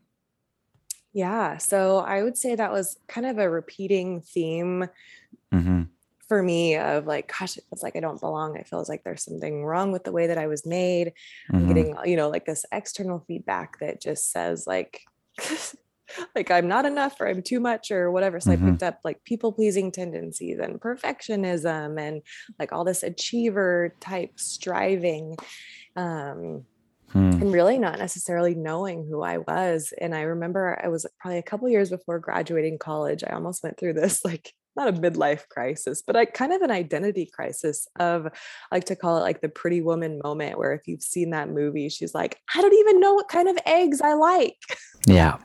[1.12, 1.59] Yeah.
[1.59, 4.88] So i would say that was kind of a repeating theme
[5.53, 5.83] mm-hmm.
[6.27, 8.57] for me of like gosh it feels like i don't belong.
[8.57, 11.09] It feels like there's something wrong with the way that i was made.
[11.51, 11.57] Mm-hmm.
[11.57, 15.03] i'm getting you know like this external feedback that just says like
[16.35, 18.40] like I'm not enough or I'm too much or whatever.
[18.40, 18.66] So mm-hmm.
[18.66, 22.23] I picked up like people pleasing tendencies and perfectionism and
[22.59, 25.37] like all this achiever type striving.
[25.97, 26.64] Um,
[27.11, 27.31] hmm.
[27.31, 29.92] and really not necessarily knowing who I was.
[30.01, 33.25] And I remember I was probably a couple years before graduating college.
[33.25, 36.71] I almost went through this like not a midlife crisis, but I kind of an
[36.71, 40.87] identity crisis of I like to call it like the pretty woman moment where if
[40.87, 44.14] you've seen that movie, she's like, I don't even know what kind of eggs I
[44.14, 44.57] like.
[45.07, 45.38] Yeah.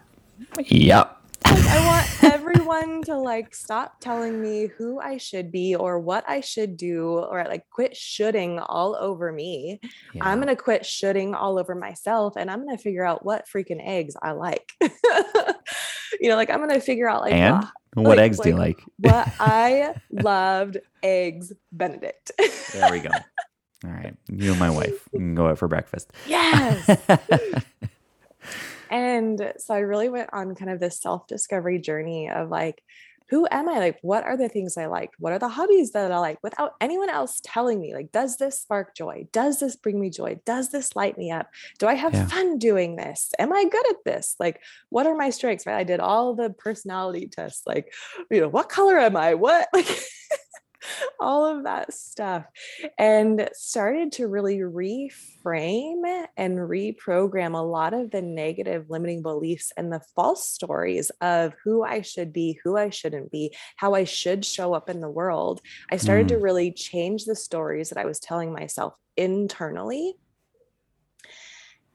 [0.58, 1.24] Yep.
[1.46, 1.86] Like, I
[2.22, 6.78] want everyone to like stop telling me who I should be or what I should
[6.78, 9.80] do or like quit shooting all over me.
[10.14, 10.26] Yeah.
[10.26, 13.46] I'm going to quit shooting all over myself and I'm going to figure out what
[13.54, 14.72] freaking eggs I like.
[14.82, 18.50] you know, like I'm going to figure out like and what like, eggs like, do
[18.50, 18.84] you like?
[18.98, 22.32] what I loved eggs Benedict.
[22.74, 23.10] there we go.
[23.86, 24.16] All right.
[24.30, 26.14] You and my wife can go out for breakfast.
[26.26, 26.90] Yes.
[28.94, 32.84] And so I really went on kind of this self discovery journey of like,
[33.30, 33.80] who am I?
[33.80, 35.10] Like, what are the things I like?
[35.18, 37.96] What are the hobbies that I like without anyone else telling me?
[37.96, 39.26] Like, does this spark joy?
[39.32, 40.40] Does this bring me joy?
[40.46, 41.50] Does this light me up?
[41.80, 42.28] Do I have yeah.
[42.28, 43.32] fun doing this?
[43.40, 44.36] Am I good at this?
[44.40, 45.66] Like, what are my strengths?
[45.66, 45.78] Right.
[45.78, 47.92] I did all the personality tests, like,
[48.30, 49.34] you know, what color am I?
[49.34, 49.88] What like
[51.20, 52.46] all of that stuff
[52.98, 59.92] and started to really reframe and reprogram a lot of the negative limiting beliefs and
[59.92, 64.46] the false stories of who I should be, who I shouldn't be, how I should
[64.46, 65.62] show up in the world.
[65.92, 66.30] I started mm.
[66.30, 70.16] to really change the stories that I was telling myself internally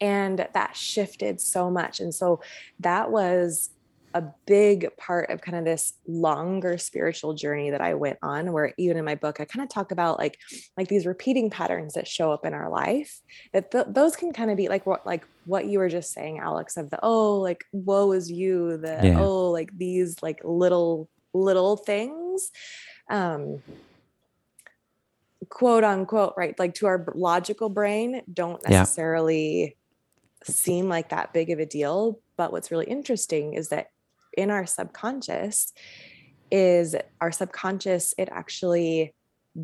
[0.01, 2.41] and that shifted so much and so
[2.79, 3.71] that was
[4.15, 8.73] a big part of kind of this longer spiritual journey that I went on where
[8.79, 10.39] even in my book I kind of talk about like
[10.77, 13.21] like these repeating patterns that show up in our life
[13.53, 16.39] that th- those can kind of be like what like what you were just saying
[16.39, 19.21] Alex of the oh like woe is you the yeah.
[19.21, 22.51] oh like these like little little things
[23.11, 23.63] um
[25.51, 30.55] quote unquote right like to our logical brain don't necessarily yeah.
[30.55, 33.91] seem like that big of a deal but what's really interesting is that
[34.37, 35.73] in our subconscious
[36.51, 39.15] is our subconscious it actually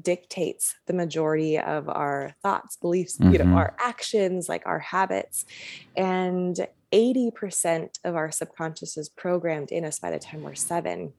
[0.03, 3.33] dictates the majority of our thoughts beliefs mm-hmm.
[3.33, 3.55] you know mm-hmm.
[3.55, 5.45] our actions like our habits
[5.97, 11.13] and 80% of our subconscious is programmed in us by the time we're 7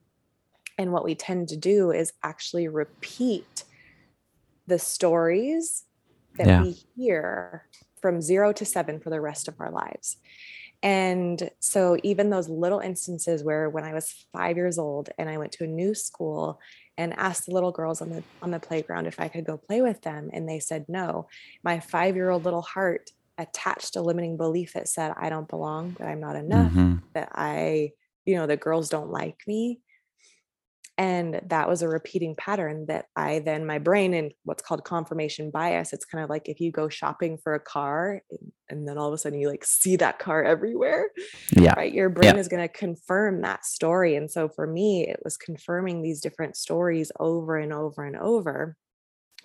[0.78, 3.64] and what we tend to do is actually repeat
[4.68, 5.86] the stories
[6.38, 6.62] that yeah.
[6.64, 7.66] we hear
[8.02, 10.18] from 0 to 7 for the rest of our lives
[10.84, 15.38] and so, even those little instances where when I was five years old and I
[15.38, 16.60] went to a new school
[16.98, 19.82] and asked the little girls on the on the playground if I could go play
[19.82, 21.28] with them, and they said no,
[21.64, 25.96] my five year old little heart attached a limiting belief that said I don't belong,
[26.00, 26.96] that I'm not enough, mm-hmm.
[27.14, 27.92] that I,
[28.26, 29.80] you know, the girls don't like me
[30.98, 35.52] and that was a repeating pattern that i then my brain and what's called confirmation
[35.52, 38.22] bias it's kind of like if you go shopping for a car
[38.70, 41.10] and then all of a sudden you like see that car everywhere
[41.58, 42.40] yeah right your brain yeah.
[42.40, 46.56] is going to confirm that story and so for me it was confirming these different
[46.56, 48.76] stories over and over and over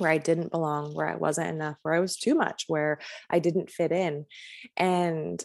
[0.00, 3.38] where I didn't belong, where I wasn't enough, where I was too much, where I
[3.38, 4.24] didn't fit in.
[4.76, 5.44] And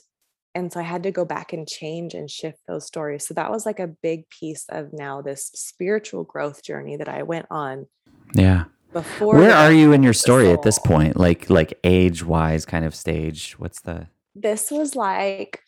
[0.56, 3.52] and so i had to go back and change and shift those stories so that
[3.52, 7.86] was like a big piece of now this spiritual growth journey that i went on
[8.34, 8.64] yeah.
[8.94, 12.86] before where are you in your story at this point like like age wise kind
[12.86, 15.62] of stage what's the this was like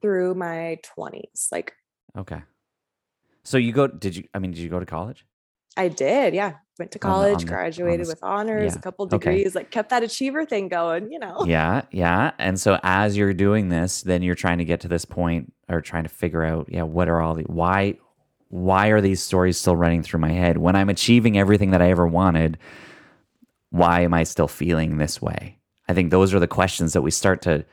[0.00, 1.72] through my 20s like
[2.16, 2.42] okay.
[3.44, 5.24] So you go did you i mean did you go to college
[5.78, 8.78] i did yeah went to college, on the, on the, graduated the, with honors, yeah.
[8.78, 9.58] a couple degrees, okay.
[9.58, 11.44] like kept that achiever thing going, you know.
[11.48, 12.32] Yeah, yeah.
[12.38, 15.80] And so as you're doing this, then you're trying to get to this point or
[15.80, 17.98] trying to figure out, yeah, what are all the why
[18.50, 21.90] why are these stories still running through my head when I'm achieving everything that I
[21.90, 22.58] ever wanted?
[23.70, 25.58] Why am I still feeling this way?
[25.88, 27.64] I think those are the questions that we start to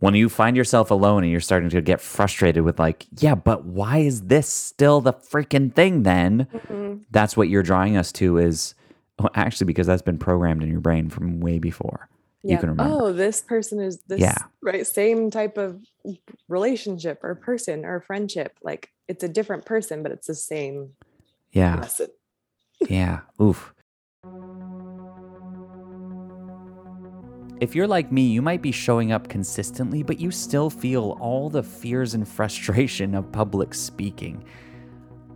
[0.00, 3.64] when you find yourself alone and you're starting to get frustrated with like yeah but
[3.64, 7.02] why is this still the freaking thing then mm-hmm.
[7.10, 8.74] that's what you're drawing us to is
[9.18, 12.08] well, actually because that's been programmed in your brain from way before
[12.42, 13.04] you can remember.
[13.04, 14.36] Oh, this person is this Yeah.
[14.62, 15.82] right same type of
[16.48, 18.58] relationship or person or friendship.
[18.62, 20.94] Like it's a different person, but it's the same
[21.52, 21.76] yeah.
[21.76, 22.08] lesson.
[22.88, 23.20] Yeah.
[23.40, 23.74] Oof.
[27.60, 31.50] If you're like me, you might be showing up consistently, but you still feel all
[31.50, 34.42] the fears and frustration of public speaking.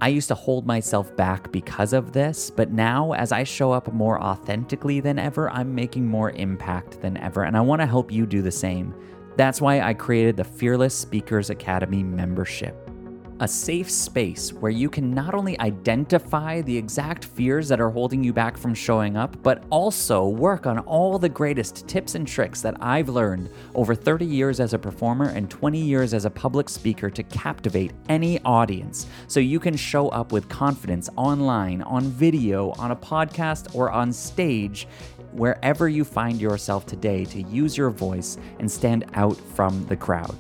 [0.01, 3.93] I used to hold myself back because of this, but now as I show up
[3.93, 8.11] more authentically than ever, I'm making more impact than ever, and I want to help
[8.11, 8.95] you do the same.
[9.37, 12.84] That's why I created the Fearless Speakers Academy membership
[13.41, 18.23] a safe space where you can not only identify the exact fears that are holding
[18.23, 22.61] you back from showing up, but also work on all the greatest tips and tricks
[22.61, 26.69] that I've learned over 30 years as a performer and 20 years as a public
[26.69, 32.71] speaker to captivate any audience so you can show up with confidence online, on video,
[32.73, 34.87] on a podcast, or on stage.
[35.33, 40.37] Wherever you find yourself today, to use your voice and stand out from the crowd.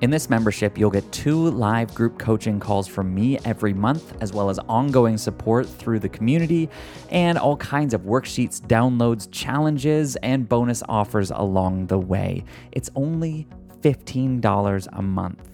[0.00, 4.32] In this membership, you'll get two live group coaching calls from me every month, as
[4.32, 6.68] well as ongoing support through the community
[7.10, 12.44] and all kinds of worksheets, downloads, challenges, and bonus offers along the way.
[12.70, 13.48] It's only
[13.82, 15.50] $15 a month.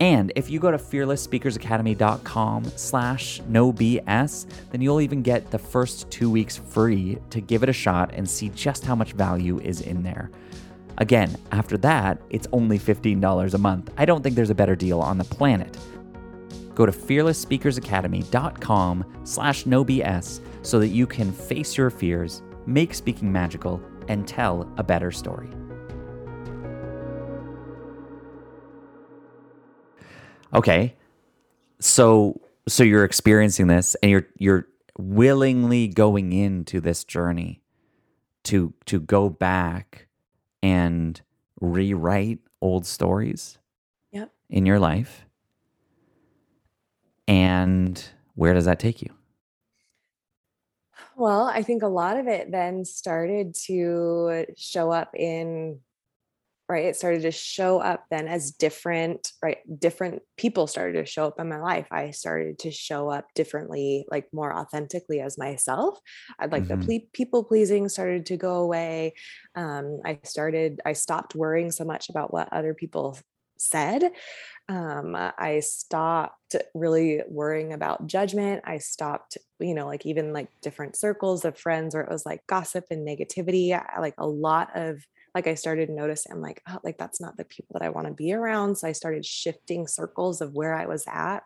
[0.00, 6.10] And if you go to fearlessspeakersacademy.com slash no BS, then you'll even get the first
[6.10, 9.80] two weeks free to give it a shot and see just how much value is
[9.80, 10.30] in there.
[10.98, 13.90] Again, after that, it's only $15 a month.
[13.96, 15.76] I don't think there's a better deal on the planet.
[16.74, 23.82] Go to fearlessspeakersacademy.com slash nobs so that you can face your fears, make speaking magical,
[24.08, 25.48] and tell a better story.
[30.54, 30.94] Okay.
[31.80, 34.66] So so you're experiencing this and you're you're
[34.98, 37.60] willingly going into this journey
[38.44, 40.05] to to go back
[40.66, 41.20] and
[41.60, 43.58] rewrite old stories
[44.10, 44.32] Yep.
[44.50, 45.24] in your life.
[47.28, 48.02] And
[48.34, 49.14] where does that take you?
[51.16, 55.80] Well, I think a lot of it then started to show up in
[56.68, 56.84] right?
[56.86, 59.58] It started to show up then as different right?
[59.78, 61.86] Different people started to show up in my life.
[61.90, 65.98] I started to show up differently like more authentically as myself.
[66.38, 66.68] I'd like Mhm.
[66.68, 69.14] the ple- people pleasing started to go away.
[69.54, 73.18] Um, i started i stopped worrying so much about what other people
[73.58, 74.12] said.
[74.68, 78.62] Um, i stopped really worrying about judgment.
[78.66, 82.46] I stopped you know like even like different circles of friends where it was like
[82.48, 83.72] gossip and negativity.
[83.72, 85.04] I, like a lot of
[85.36, 88.06] like I started noticing, I'm like, oh, like that's not the people that I want
[88.06, 88.76] to be around.
[88.76, 91.40] So I started shifting circles of where I was at.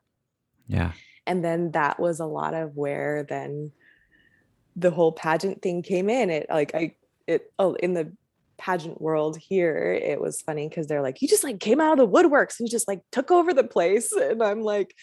[0.69, 0.93] Yeah.
[1.27, 3.73] And then that was a lot of where then
[4.77, 6.31] the whole pageant thing came in.
[6.31, 6.95] It like I
[7.27, 8.13] it oh in the
[8.59, 11.99] pageant world here, it was funny because they're like, you just like came out of
[11.99, 14.13] the woodworks and you just like took over the place.
[14.17, 14.95] And I'm like,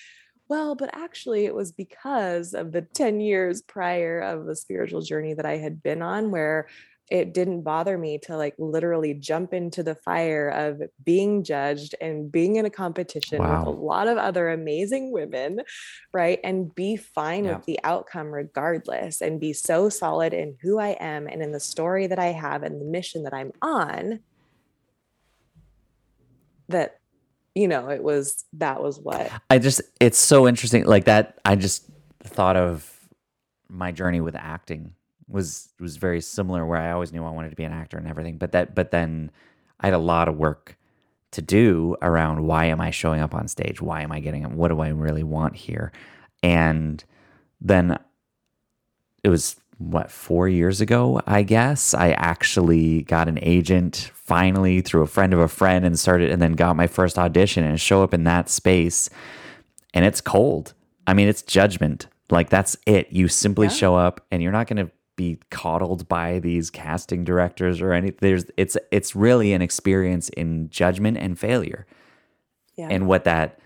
[0.48, 5.34] well, but actually, it was because of the 10 years prior of the spiritual journey
[5.34, 6.70] that I had been on, where
[7.10, 12.32] it didn't bother me to like literally jump into the fire of being judged and
[12.32, 15.62] being in a competition with a lot of other amazing women,
[16.14, 16.40] right?
[16.44, 17.56] And be fine Yeah.
[17.56, 21.60] with the outcome regardless and be so solid in who I am and in the
[21.60, 24.20] story that I have and the mission that I'm on
[26.70, 27.00] that
[27.56, 31.56] you know it was that was what I just it's so interesting like that I
[31.56, 31.86] just
[32.24, 32.94] thought of
[33.70, 34.94] my journey with acting
[35.30, 38.08] was was very similar where I always knew I wanted to be an actor and
[38.08, 39.32] everything but that but then
[39.80, 40.78] I had a lot of work
[41.32, 43.82] to do around why am I showing up on stage?
[43.82, 44.52] Why am I getting up?
[44.54, 45.92] What do I really want here?
[46.42, 47.04] And
[47.60, 47.98] then
[49.24, 55.04] it was what four years ago i guess i actually got an agent finally through
[55.04, 58.04] a friend of a friend and started and then got my first audition and show
[58.04, 59.10] up in that space.
[59.94, 60.74] And it's cold.
[61.08, 62.08] I mean it's judgment.
[62.30, 63.12] Like that's it.
[63.14, 63.74] You simply Yeah.
[63.74, 68.18] show up and you're not going to be coddled by these casting directors or anything
[68.22, 71.86] there's it's it's really an experience in judgment and failure.
[72.78, 72.88] Yeah.
[72.90, 73.60] And what that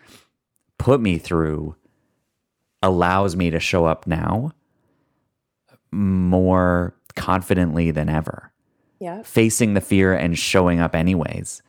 [0.80, 1.76] put me through
[2.82, 4.54] allows me to show up now
[5.92, 8.52] more confidently than ever,
[9.00, 9.22] yeah.
[9.24, 11.62] Facing the fear and showing up anyways,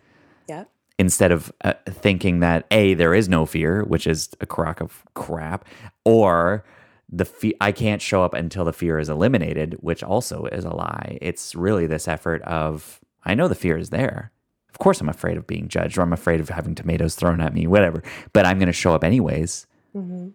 [0.48, 0.64] yeah.
[0.98, 5.02] Instead of uh, thinking that A, there is no fear, which is a crock of
[5.14, 5.66] crap,
[6.04, 6.64] or
[7.12, 10.74] the fe- I can't show up until the fear is eliminated, which also is a
[10.74, 11.18] lie.
[11.20, 14.32] It's really this effort of I know the fear is there.
[14.70, 17.52] Of course, I'm afraid of being judged, or I'm afraid of having tomatoes thrown at
[17.52, 18.02] me, whatever.
[18.32, 20.28] But I'm going to show up anyways hmm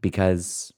[0.00, 0.70] because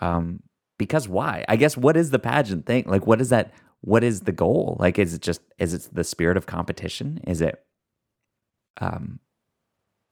[0.00, 0.42] um
[0.78, 3.52] because why i guess what is the pageant thing like what is that
[3.86, 4.76] what is the goal?
[4.80, 7.20] Like, is it just is it the spirit of competition?
[7.26, 7.62] Is it
[8.80, 9.20] um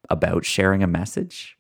[0.09, 1.57] about sharing a message?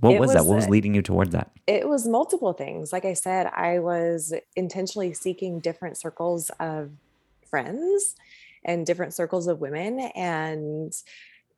[0.00, 0.44] What It was, that?
[0.44, 1.50] What was leading you towards that?
[1.66, 2.92] It was multiple things.
[2.92, 6.90] Like I said, I was intentionally seeking different circles of
[7.48, 8.16] friends
[8.64, 10.92] and different circles of women and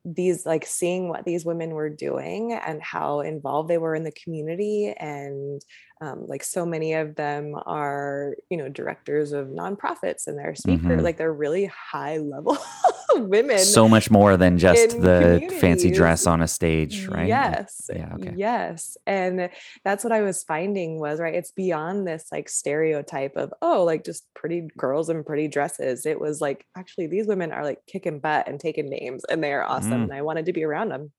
[0.05, 4.11] these like seeing what these women were doing and how involved they were in the
[4.11, 5.61] community and
[6.01, 10.99] um, like so many of them are you know directors of nonprofits and they're speakers
[10.99, 11.03] Mhm.
[11.03, 12.57] like they're really high level
[13.15, 17.27] women So much more than just the fancy dress on a stage, right?
[17.27, 17.89] Yes.
[17.93, 18.33] Yeah, okay.
[18.37, 18.95] Yes.
[19.07, 19.49] And
[19.83, 21.33] that's what I was finding was right.
[21.33, 26.05] It's beyond this like stereotype of, oh, like just pretty girls in pretty dresses.
[26.05, 29.53] It was like, actually, these women are like kicking butt and taking names and they
[29.53, 29.91] are awesome.
[29.91, 30.03] Mm.
[30.03, 31.11] And I wanted to be around them.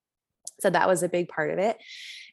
[0.61, 1.79] So that was a big part of it.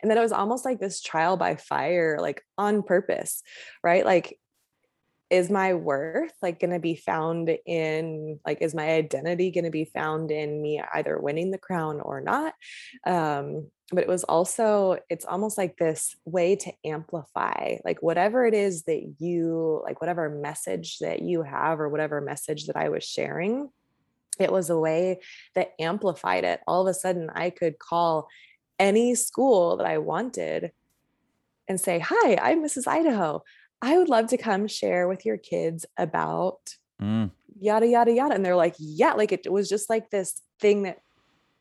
[0.01, 3.41] And then it was almost like this trial by fire, like on purpose,
[3.83, 4.05] right?
[4.05, 4.37] Like,
[5.29, 9.71] is my worth like going to be found in like is my identity going to
[9.71, 12.53] be found in me either winning the crown or not
[13.07, 18.53] um but it was also it's almost like this way to amplify like whatever it
[18.53, 23.03] is that you like whatever message that you have or whatever message that i was
[23.03, 23.69] sharing
[24.39, 25.19] it was a way
[25.55, 28.27] that amplified it all of a sudden i could call
[28.79, 30.71] any school that i wanted
[31.67, 33.41] and say hi i'm mrs idaho
[33.81, 37.31] i would love to come share with your kids about Mm.
[37.59, 40.99] yada yada yada and they're like yeah like it was just like this thing that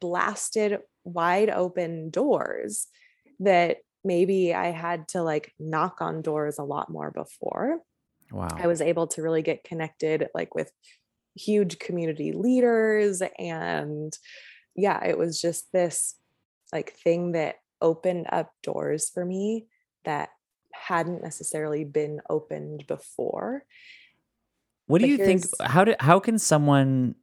[0.00, 2.86] blasted wide open doors
[3.40, 7.80] that maybe i had to like knock on doors a lot more before
[8.30, 8.46] Wow.
[8.56, 10.70] i was able to really get connected like with
[11.34, 14.16] huge community leaders and
[14.76, 16.14] yeah it was just this
[16.72, 19.66] like thing that opened up doors for me
[20.04, 20.30] that
[20.72, 23.64] hadn't necessarily been opened before
[24.86, 25.44] What do But you think?
[25.60, 27.14] How do how can someone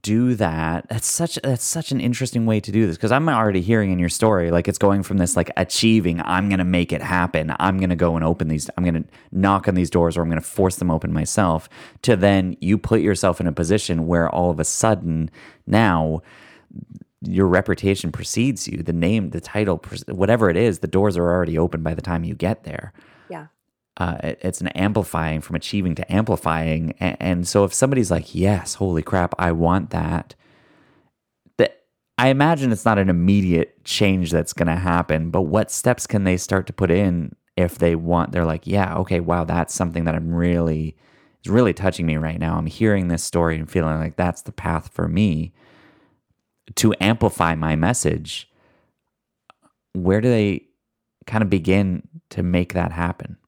[0.00, 0.88] do that?
[0.88, 3.98] That's such that's such an interesting way to do this because I'm already hearing in
[3.98, 6.20] your story like it's going from this like achieving.
[6.22, 7.54] I'm gonna make it happen.
[7.58, 8.70] I'm gonna go and open these.
[8.76, 11.68] I'm gonna knock on these doors or I'm gonna force them open myself.
[12.02, 15.30] To then you put yourself in a position where all of a sudden
[15.66, 16.22] now
[17.22, 18.82] your reputation precedes you.
[18.82, 22.24] The name, the title, whatever it is, the doors are already open by the time
[22.24, 22.92] you get there
[23.28, 23.46] yeah
[23.98, 26.92] uh, it- it's an amplifying from achieving to amplifying.
[27.00, 30.34] And, and so if somebody's like, yes, holy crap, I want that,
[31.58, 31.84] that
[32.18, 36.24] I imagine it's not an immediate change that's going to happen, but what steps can
[36.24, 40.04] they start to put in if they want, they're like, yeah, okay, wow, that's something
[40.04, 40.94] that I'm really,
[41.42, 42.58] is really touching me right now.
[42.58, 45.54] I'm hearing this story and feeling like that's the path for me
[46.74, 48.50] to amplify my message.
[49.94, 50.66] Where do they
[51.26, 53.38] kind of begin to make that happen?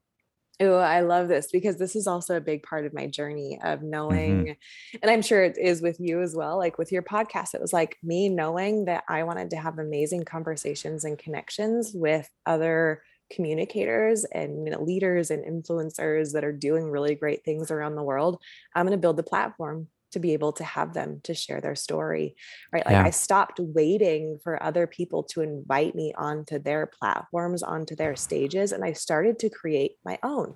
[0.61, 3.79] Oh, I love this because this is also a big part of my journey of
[3.79, 3.91] mm-hmm.
[3.91, 4.57] knowing,
[5.01, 6.59] and I'm sure it is with you as well.
[6.59, 10.25] Like with your podcast, it was like me knowing that I wanted to have amazing
[10.25, 16.91] conversations and connections with other communicators and you know, leaders and influencers that are doing
[16.91, 18.43] really great things around the world.
[18.75, 21.75] I'm going to build the platform to be able to have them to share their
[21.75, 22.35] story,
[22.73, 22.85] right?
[22.87, 23.05] Like Yeah.
[23.05, 28.73] I stopped waiting for other people to invite me onto their platforms, onto their stages,
[28.73, 30.55] and I started to create my own.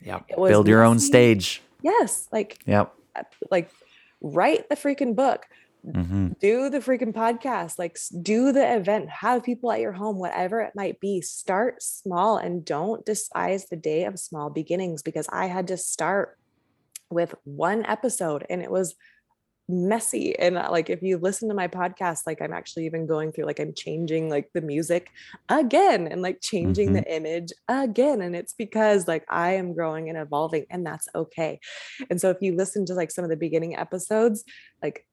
[0.00, 1.62] yeah Build your own stage.
[1.82, 2.94] Yes, like Yep.
[3.50, 3.70] like
[4.20, 5.46] write the freaking book,
[5.84, 10.60] hmm do the freaking podcast, like do the event, have people at your home, whatever
[10.60, 11.20] it might be.
[11.20, 16.38] Start small and don't despise the day of small beginnings because I had to start
[17.14, 18.94] with one episode and it was
[19.66, 23.32] messy and uh, like if you listen to my podcast like i'm actually even going
[23.32, 25.08] through like i'm changing like the music
[25.48, 26.92] again and like changing Mhm.
[27.02, 31.60] the image again and it's because like i am growing and evolving and that's okay
[32.10, 34.44] and so if you listen to like some of the beginning episodes
[34.82, 35.06] like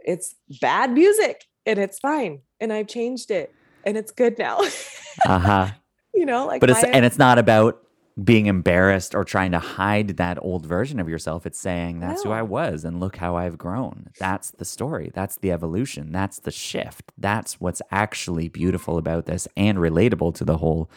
[0.00, 3.54] it's bad music and it's fine and i've changed it
[3.86, 4.58] and it's good now
[5.26, 5.68] Uh huh.
[6.12, 7.80] you know like But it's my- and it's not about
[8.22, 11.46] being embarrassed or trying to hide that old version of yourself.
[11.46, 14.10] It's saying that's who I was and look how I've grown.
[14.18, 15.10] That's the story.
[15.14, 16.12] That's the evolution.
[16.12, 17.12] That's the shift.
[17.16, 20.90] That's what's actually beautiful about this and relatable to the whole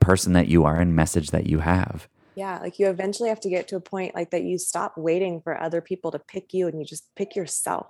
[0.00, 2.08] person that you are and message that you have.
[2.34, 5.40] Yeah, like you eventually have to get to a point like that you stop waiting
[5.40, 7.86] for other people to pick you and you just pick yourself.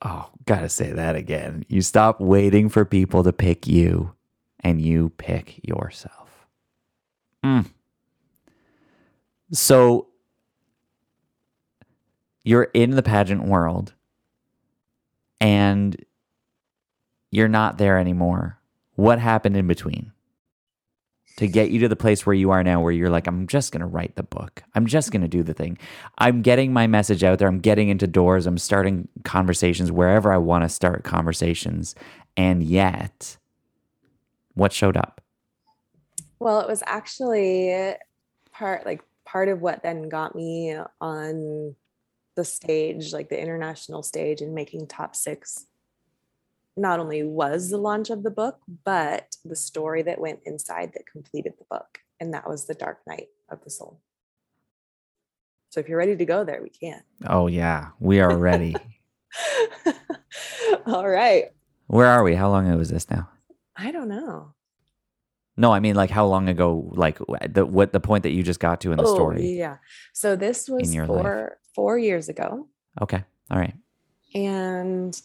[0.00, 1.64] Oh, gotta say that again.
[1.68, 4.14] You stop waiting for people to pick you
[4.60, 6.23] and you pick yourself.
[7.44, 7.66] Mm.
[9.52, 10.08] So
[12.42, 13.92] you're in the pageant world
[15.40, 16.02] and
[17.30, 18.58] you're not there anymore.
[18.94, 20.12] What happened in between?
[21.36, 23.72] to get you to the place where you are now, where you're like, I'm just
[23.72, 24.62] going to write the book.
[24.74, 25.78] I'm just going to do the thing.
[26.18, 27.48] I'm getting my message out there.
[27.48, 28.46] I'm getting into doors.
[28.46, 31.94] I'm starting conversations wherever I want to start conversations.
[32.36, 33.36] And yet,
[34.54, 35.20] what showed up?
[36.38, 37.94] Well, it was actually
[38.52, 41.74] part like part of what then got me on
[42.36, 45.66] the stage, like the international stage, and making top six
[46.76, 51.06] not only was the launch of the book, but the story that went inside that
[51.06, 52.00] completed the book.
[52.20, 54.00] And that was The Dark Night of the Soul.
[55.70, 57.02] So if you're ready to go there, we can.
[57.26, 58.76] Oh, yeah, we are ready.
[60.86, 61.46] All right.
[61.86, 62.34] Where are we?
[62.34, 63.28] How long ago was this now?
[63.76, 64.53] I don't know.
[65.56, 66.90] No, I mean like how long ago?
[66.94, 69.52] Like the what the point that you just got to in the oh, story?
[69.52, 69.76] Yeah.
[70.12, 72.68] So this was four four years ago.
[73.00, 73.22] Okay.
[73.50, 73.74] All right.
[74.34, 75.20] And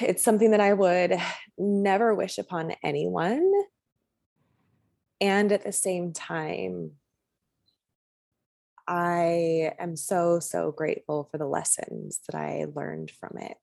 [0.00, 1.18] it's something that I would
[1.58, 3.50] never wish upon anyone.
[5.20, 6.92] And at the same time,
[8.88, 13.56] I am so, so grateful for the lessons that I learned from it.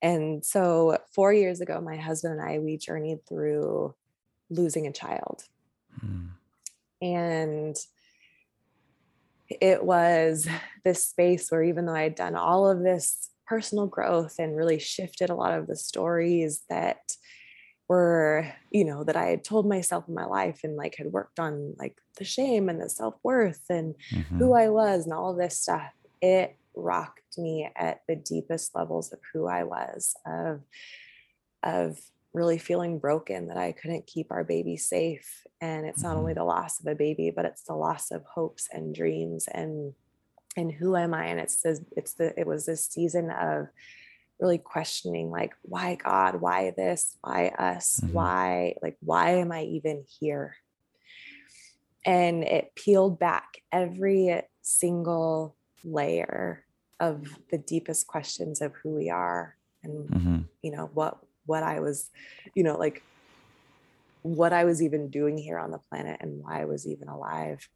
[0.00, 3.94] And so, four years ago, my husband and I, we journeyed through
[4.52, 5.44] losing a child.
[6.04, 6.30] Mm.
[7.00, 7.76] And
[9.48, 10.48] it was
[10.84, 14.78] this space where, even though I had done all of this personal growth and really
[14.78, 17.16] shifted a lot of the stories that
[17.88, 21.38] were you know that i had told myself in my life and like had worked
[21.38, 24.38] on like the shame and the self-worth and mm-hmm.
[24.38, 25.92] who i was and all of this stuff
[26.22, 30.62] it rocked me at the deepest levels of who i was of
[31.62, 31.98] of
[32.34, 36.40] really feeling broken that i couldn't keep our baby safe and it's not only mm-hmm.
[36.40, 39.94] the loss of a baby but it's the loss of hopes and dreams and
[40.56, 41.26] and who am I?
[41.26, 43.68] And it's the, it's the, it was this season of
[44.40, 48.12] really questioning like, why God, why this, why us, mm-hmm.
[48.12, 50.56] why, like, why am I even here?
[52.04, 56.64] And it peeled back every single layer
[56.98, 60.38] of the deepest questions of who we are and, mm-hmm.
[60.62, 62.10] you know, what, what I was,
[62.54, 63.02] you know, like
[64.22, 67.68] what I was even doing here on the planet and why I was even alive.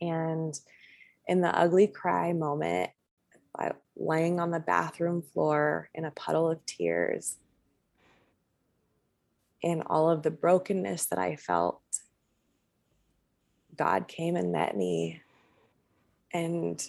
[0.00, 0.58] And,
[1.28, 2.90] in the ugly cry moment,
[3.94, 7.36] laying on the bathroom floor in a puddle of tears,
[9.62, 11.80] in all of the brokenness that I felt,
[13.76, 15.22] God came and met me
[16.32, 16.84] and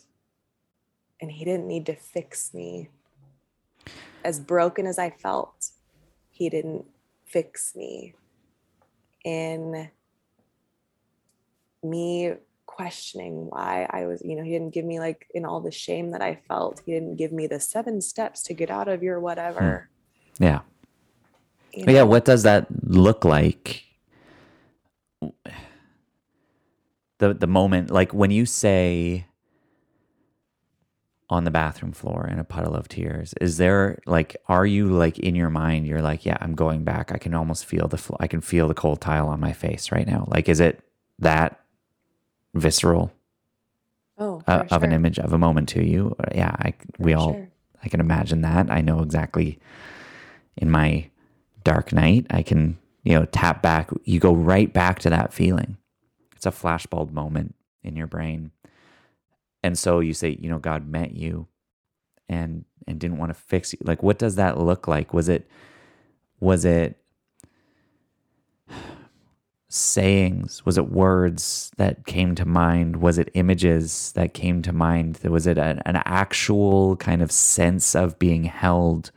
[1.22, 2.90] and he didn't need to fix me.
[4.24, 5.70] As broken as I felt,
[6.30, 6.86] he didn't
[7.26, 8.14] fix me.
[9.26, 9.90] In
[11.82, 12.34] me
[12.66, 16.12] questioning why I was, you know, he didn't give me like in all the shame
[16.12, 16.82] that I felt.
[16.86, 19.90] He didn't give me the seven steps to get out of your whatever.
[20.38, 20.44] Hmm.
[20.44, 20.60] Yeah.
[21.74, 21.94] You know?
[21.94, 22.04] Yeah.
[22.04, 23.84] What does that look like?
[27.20, 29.28] The the moment, like when you say
[31.30, 35.18] on the bathroom floor in a puddle of tears, is there like, are you like
[35.20, 35.88] in your mind?
[35.88, 37.12] You're like, yeah, I'm going back.
[37.12, 40.06] I can almost feel the, I can feel the cold tile on my face right
[40.06, 40.26] now.
[40.28, 40.82] Like, is it
[41.20, 41.60] that
[42.54, 43.12] visceral
[44.18, 46.16] oh, uh, of an image of a moment to you.
[46.34, 47.50] Yeah, I, we all, sure.
[47.84, 48.70] I can imagine that.
[48.70, 49.60] I know exactly
[50.58, 51.10] in my
[51.64, 53.90] dark night, I can, you know, tap back.
[54.04, 55.78] You go right back to that feeling.
[56.36, 58.52] It's a flashbulb moment in your brain.
[59.64, 61.48] And so you say, you know, God met you
[62.30, 63.80] and and didn't want to fix you.
[63.84, 65.14] Like what does that look like?
[65.14, 65.48] Was it
[66.40, 66.98] was it
[69.70, 70.66] sayings?
[70.66, 72.98] Was it words that came to mind?
[72.98, 75.20] Was it images that came to mind?
[75.24, 79.12] Was it an, an actual kind of sense of being held?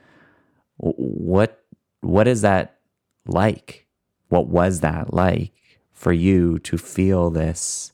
[0.76, 1.64] What
[2.00, 2.78] what is that
[3.26, 3.86] like?
[4.28, 5.52] What was that like
[5.92, 7.92] for you to feel this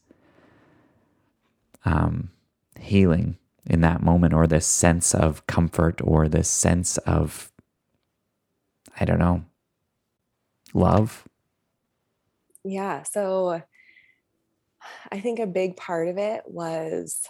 [1.84, 2.30] um,
[2.82, 7.50] healing in that moment, or this sense of comfort, or this sense of
[8.98, 9.44] I don't know
[10.74, 11.26] love?
[12.64, 13.62] yeah so
[15.10, 17.26] i think a big part of it was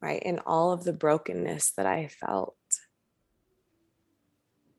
[0.00, 2.56] right in all of the brokenness that i felt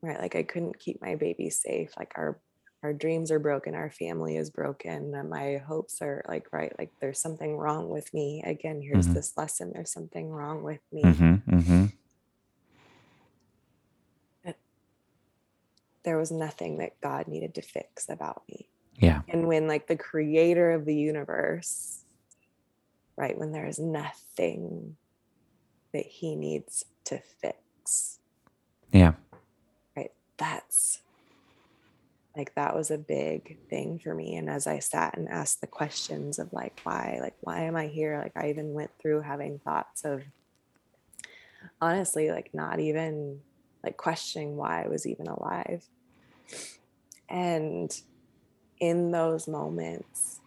[0.00, 2.38] right like i couldn't keep my baby safe like our
[2.82, 6.90] our dreams are broken our family is broken and my hopes are like right like
[7.00, 9.14] there's something wrong with me again here's mm-hmm.
[9.14, 11.86] this lesson there's something wrong with me mm-hmm, mm-hmm.
[16.04, 18.68] there was nothing that god needed to fix about me
[18.98, 19.22] yeah.
[19.28, 22.02] And when like the creator of the universe,
[23.16, 24.96] right, when there is nothing
[25.92, 28.18] that he needs to fix.
[28.92, 29.12] Yeah.
[29.96, 30.12] Right.
[30.36, 31.00] That's
[32.38, 35.66] like that was a big thing for me and as i sat and asked the
[35.66, 38.18] questions of like why like why am i here?
[38.22, 40.22] Like i even went through having thoughts of
[41.80, 43.40] honestly like not even
[43.82, 45.84] like questioning why i was even alive.
[47.28, 47.94] And
[48.78, 50.40] in those moments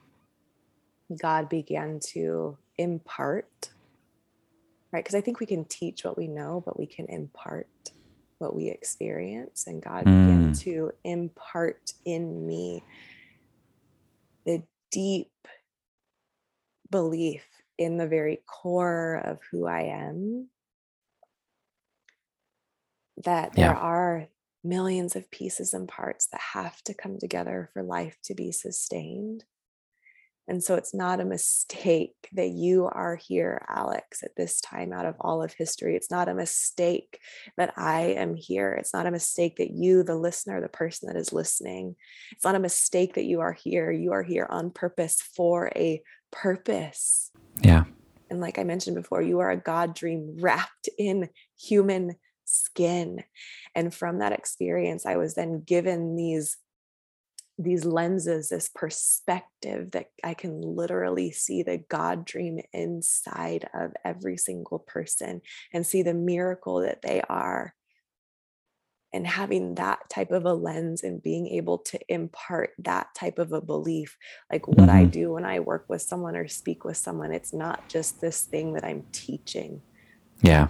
[1.22, 3.70] god began to impart
[4.94, 5.04] right?
[5.04, 7.68] Because i think we can teach what we know but we can impart
[8.42, 10.06] what we experience and god mm.
[10.06, 12.84] began to impart in me
[14.46, 14.62] the
[14.92, 15.32] deep
[16.90, 17.46] belief
[17.78, 20.50] in the very core of who i am.
[23.24, 24.28] That there are
[24.64, 29.44] millions of pieces and parts that have to come together for life to be sustained
[30.52, 35.06] and so it's not a mistake that you are here, Alex, at this time out
[35.06, 35.96] of all of history.
[35.96, 37.22] It's not a mistake
[37.56, 38.74] that I am here.
[38.74, 41.96] It's not a mistake that you, the listener, the person that is listening,
[42.34, 43.94] it's not a mistake that you are here.
[43.94, 46.02] You are here on purpose for a
[46.34, 47.32] purpose.
[47.62, 47.86] Yeah.
[48.30, 53.24] And like I mentioned before, you are a God dream wrapped in human skin.
[53.74, 56.58] And from that experience, I was then given these
[57.64, 64.38] these lenses, this perspective that I can literally see the God dream inside of every
[64.38, 65.42] single person
[65.74, 67.74] and see the miracle that they are.
[69.14, 73.52] And having that type of a lens and being able to impart that type of
[73.52, 74.18] a belief,
[74.50, 74.90] like what mm-hmm.
[74.90, 78.44] I do when I work with someone or speak with someone, it's not just this
[78.44, 79.82] thing that I'm teaching.
[80.42, 80.70] Yeah.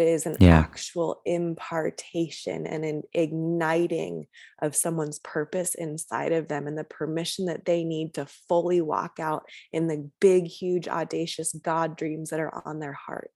[0.00, 0.58] It is an yeah.
[0.58, 4.26] actual impartation and an igniting
[4.60, 9.18] of someone's purpose inside of them and the permission that they need to fully walk
[9.20, 13.30] out in the big, huge, audacious God dreams that are on their heart.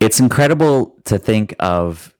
[0.00, 2.14] It's incredible to think of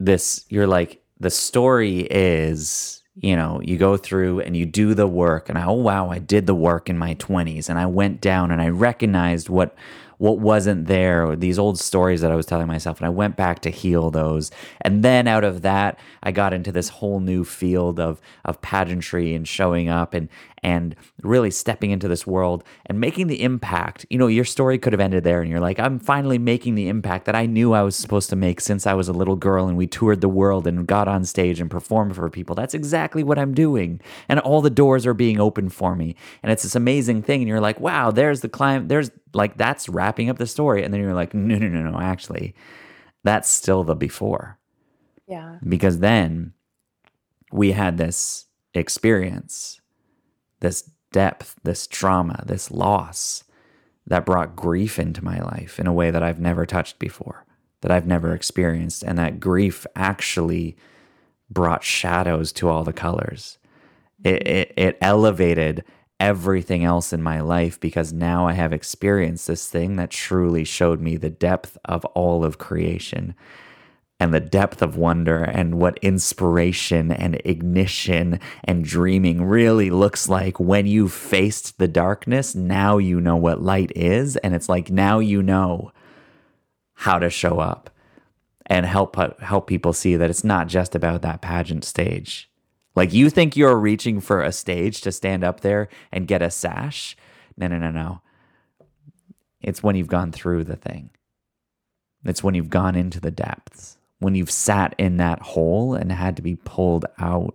[0.00, 0.46] this.
[0.48, 5.48] You're like, the story is you know, you go through and you do the work,
[5.48, 8.50] and I, oh wow, I did the work in my 20s, and I went down
[8.50, 9.74] and I recognized what
[10.22, 13.00] what wasn't there, these old stories that I was telling myself.
[13.00, 14.52] And I went back to heal those.
[14.80, 19.34] And then out of that, I got into this whole new field of, of pageantry
[19.34, 20.28] and showing up and,
[20.62, 24.06] and really stepping into this world and making the impact.
[24.10, 26.88] You know, your story could have ended there and you're like, I'm finally making the
[26.88, 29.66] impact that I knew I was supposed to make since I was a little girl
[29.66, 32.54] and we toured the world and got on stage and performed for people.
[32.54, 34.00] That's exactly what I'm doing.
[34.28, 36.14] And all the doors are being opened for me.
[36.42, 37.40] And it's this amazing thing.
[37.40, 40.84] And you're like, wow, there's the climb, there's like that's wrapping up the story.
[40.84, 42.54] And then you're like, no, no, no, no, actually,
[43.24, 44.58] that's still the before.
[45.26, 45.58] Yeah.
[45.66, 46.52] Because then
[47.50, 49.81] we had this experience
[50.62, 53.44] this depth, this trauma, this loss
[54.06, 57.44] that brought grief into my life in a way that I've never touched before,
[57.82, 59.02] that I've never experienced.
[59.02, 60.76] And that grief actually
[61.50, 63.58] brought shadows to all the colors.
[64.24, 65.84] It, it, it elevated
[66.18, 71.00] everything else in my life because now I have experienced this thing that truly showed
[71.00, 73.34] me the depth of all of creation
[74.22, 80.60] and the depth of wonder and what inspiration and ignition and dreaming really looks like
[80.60, 82.54] when you've faced the darkness.
[82.54, 84.36] Now you know what light is.
[84.36, 85.90] And it's like now you know
[86.94, 87.90] how to show up
[88.66, 92.48] and help help people see that it's not just about that pageant stage.
[92.94, 96.50] Like you think you're reaching for a stage to stand up there and get a
[96.52, 97.16] sash.
[97.56, 98.20] No, no, no, no.
[99.60, 101.10] It's when you've gone through the thing.
[102.24, 106.36] It's when you've gone into the depths when you've sat in that hole and had
[106.36, 107.54] to be pulled out,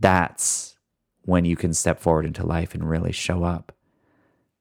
[0.00, 0.76] that's
[1.24, 3.72] when you can step forward into life and really show up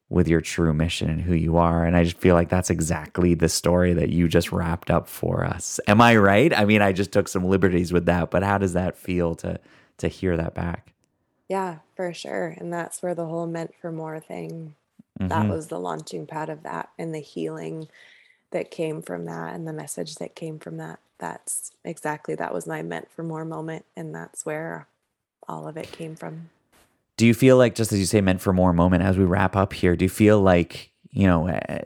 [0.09, 1.85] with your true mission and who you are.
[1.85, 5.45] And I just feel like that's exactly the story that you just wrapped up for
[5.45, 5.79] us.
[5.87, 6.53] Am I right?
[6.53, 9.59] I mean, I just took some liberties with that, but how does that feel to
[9.99, 10.93] to hear that back?
[11.47, 12.55] Yeah, for sure.
[12.57, 14.75] And that's where the whole meant for more thing
[15.19, 15.29] mm-hmm.
[15.29, 17.87] that was the launching pad of that and the healing
[18.51, 22.65] that came from that and the message that came from that that's exactly that was
[22.67, 24.87] my meant for more moment and that's where
[25.47, 26.49] all of it came from.
[27.17, 29.55] Do you feel like just as you say meant for more moment as we wrap
[29.55, 31.81] up here do you feel like you know eh,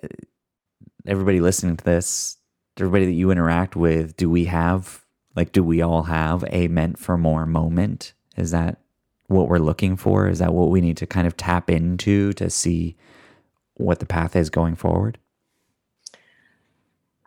[1.05, 2.37] everybody listening to this
[2.77, 5.05] everybody that you interact with do we have
[5.35, 8.13] like do we all have a meant for more moment?
[8.37, 8.79] Is that
[9.27, 10.27] what we're looking for?
[10.27, 12.95] Is that what we need to kind of tap into to see
[13.75, 15.17] what the path is going forward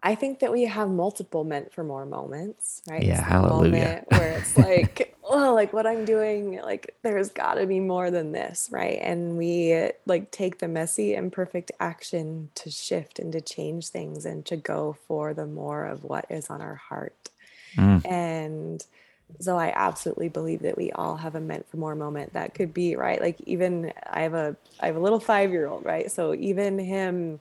[0.03, 3.03] I think that we have multiple meant for more moments, right?
[3.03, 4.05] Yeah, hallelujah.
[4.09, 8.33] where it's like, oh, like what I'm doing, like there's got to be more than
[8.33, 8.99] this, right?
[9.01, 14.47] And we like take the messy imperfect action to shift and to change things and
[14.47, 17.31] to go for the more of what is on our heart.
[17.77, 18.07] Mm.
[18.07, 18.87] And
[19.41, 22.73] so I absolutely believe that we all have a meant for more moment that could
[22.73, 23.21] be right.
[23.21, 26.11] Like even I have a I have a little five year old, right?
[26.11, 27.41] So even him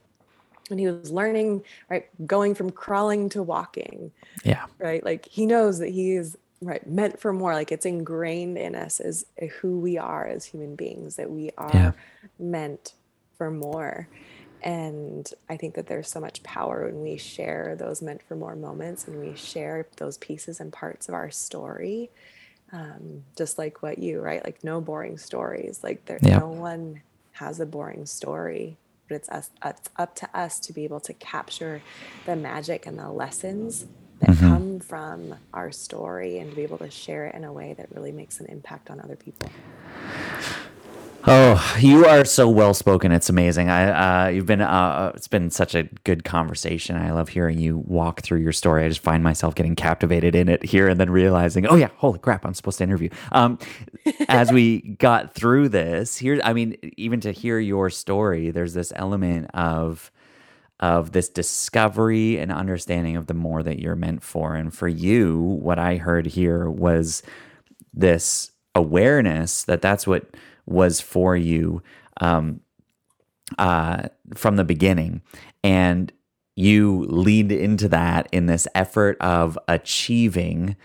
[0.69, 4.11] when he was learning, right, going from crawling to walking.
[4.43, 4.65] Yeah.
[4.79, 5.03] Right.
[5.03, 7.53] Like he knows that he is right meant for more.
[7.53, 9.25] Like it's ingrained in us as
[9.59, 11.91] who we are as human beings, that we are yeah.
[12.39, 12.93] meant
[13.37, 14.07] for more.
[14.63, 18.55] And I think that there's so much power when we share those meant for more
[18.55, 22.09] moments and we share those pieces and parts of our story.
[22.73, 24.43] Um, just like what you, right?
[24.43, 25.81] Like no boring stories.
[25.83, 26.39] Like there's yeah.
[26.39, 27.01] no one
[27.33, 28.77] has a boring story,
[29.07, 31.81] but it's us, it's up to us to be able to capture
[32.25, 33.85] the magic and the lessons
[34.19, 34.49] that mm-hmm.
[34.49, 37.87] come from our story and to be able to share it in a way that
[37.93, 39.49] really makes an impact on other people.
[41.25, 43.11] Oh, you are so well spoken.
[43.11, 43.69] It's amazing.
[43.69, 46.95] I, uh, you've been, uh, it's been such a good conversation.
[46.95, 48.85] I love hearing you walk through your story.
[48.85, 52.19] I just find myself getting captivated in it here and then realizing, oh yeah, holy
[52.19, 53.09] crap, I'm supposed to interview.
[53.33, 53.59] Um,
[54.29, 58.93] as we got through this, here, I mean, even to hear your story, there's this
[58.95, 60.11] element of,
[60.79, 64.55] of this discovery and understanding of the more that you're meant for.
[64.55, 67.23] And for you, what I heard here was
[67.93, 70.25] this awareness that that's what
[70.67, 71.81] was for you
[72.21, 72.61] um,
[73.57, 74.03] uh,
[74.35, 75.21] from the beginning.
[75.63, 76.11] And
[76.55, 80.75] you lead into that in this effort of achieving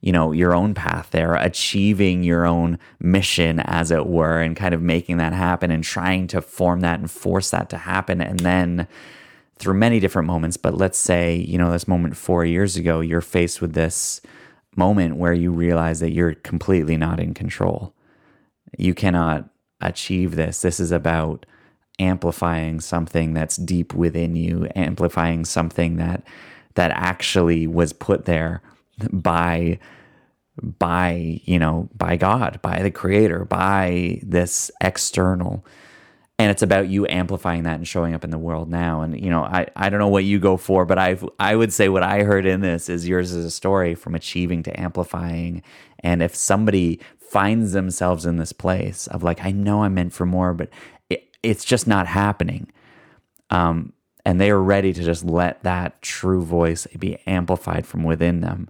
[0.00, 4.74] you know your own path there achieving your own mission as it were and kind
[4.74, 8.40] of making that happen and trying to form that and force that to happen and
[8.40, 8.88] then
[9.58, 13.20] through many different moments but let's say you know this moment 4 years ago you're
[13.20, 14.22] faced with this
[14.74, 17.92] moment where you realize that you're completely not in control
[18.78, 19.48] you cannot
[19.80, 20.62] achieve this.
[20.62, 21.46] This is about
[21.98, 26.22] amplifying something that's deep within you, amplifying something that
[26.74, 28.62] that actually was put there
[29.12, 29.78] by
[30.62, 35.64] by, you know, by God, by the creator, by this external.
[36.38, 39.02] And it's about you amplifying that and showing up in the world now.
[39.02, 41.72] And you know i, I don't know what you go for but i i would
[41.72, 45.62] say what i heard in this is yours is a story from achieving to amplifying.
[46.02, 46.98] And if somebody
[47.30, 50.68] finds themselves in this place of like, I know I'm meant for more, but
[51.08, 52.72] it, it's just not happening.
[53.50, 53.92] Um,
[54.26, 58.68] and they are ready to just let that true voice be amplified from within them.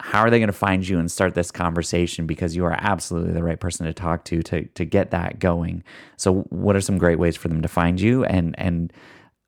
[0.00, 2.26] How are they going to find you and start this conversation?
[2.26, 5.82] Because you are absolutely the right person to talk to to to get that going.
[6.18, 8.22] So, what are some great ways for them to find you?
[8.24, 8.92] And and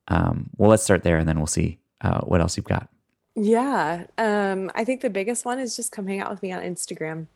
[0.07, 2.89] um, well, let's start there, and then we'll see uh, what else you've got.
[3.35, 6.63] Yeah, um, I think the biggest one is just come hang out with me on
[6.63, 7.27] Instagram.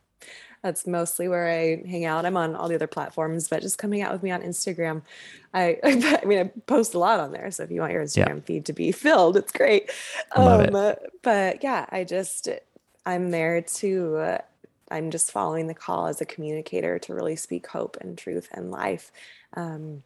[0.64, 2.24] That's mostly where I hang out.
[2.24, 5.02] I'm on all the other platforms, but just coming out with me on Instagram.
[5.52, 7.50] I, I mean, I post a lot on there.
[7.50, 8.44] So if you want your Instagram yeah.
[8.46, 9.90] feed to be filled, it's great.
[10.34, 11.12] Love um, it.
[11.20, 12.48] But yeah, I just,
[13.04, 14.38] I'm there to, uh,
[14.90, 18.70] I'm just following the call as a communicator to really speak hope and truth and
[18.70, 19.12] life
[19.58, 20.02] um,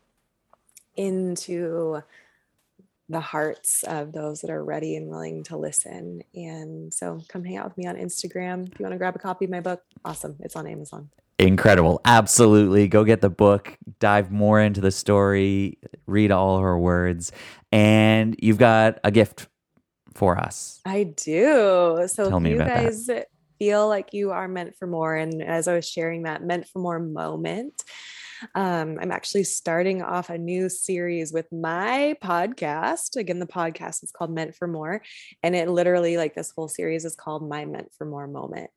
[0.97, 2.03] into
[3.09, 6.23] the hearts of those that are ready and willing to listen.
[6.35, 8.71] And so come hang out with me on Instagram.
[8.71, 10.37] If you want to grab a copy of my book, awesome.
[10.41, 11.09] It's on Amazon.
[11.39, 12.01] Incredible.
[12.05, 12.89] Absolutely.
[12.89, 17.33] Go get the book, dive more into the story, read all her words.
[17.71, 19.47] And you've got a gift
[20.15, 20.81] for us.
[20.85, 22.09] I do.
[22.09, 23.29] So Tell if you guys that.
[23.59, 26.81] feel like you are meant for more, and as I was sharing that meant for
[26.81, 27.85] more moment,
[28.55, 33.16] um, I'm actually starting off a new series with my podcast.
[33.16, 35.03] Again, the podcast is called Meant for More.
[35.43, 38.70] And it literally, like this whole series is called My Meant for More Moment.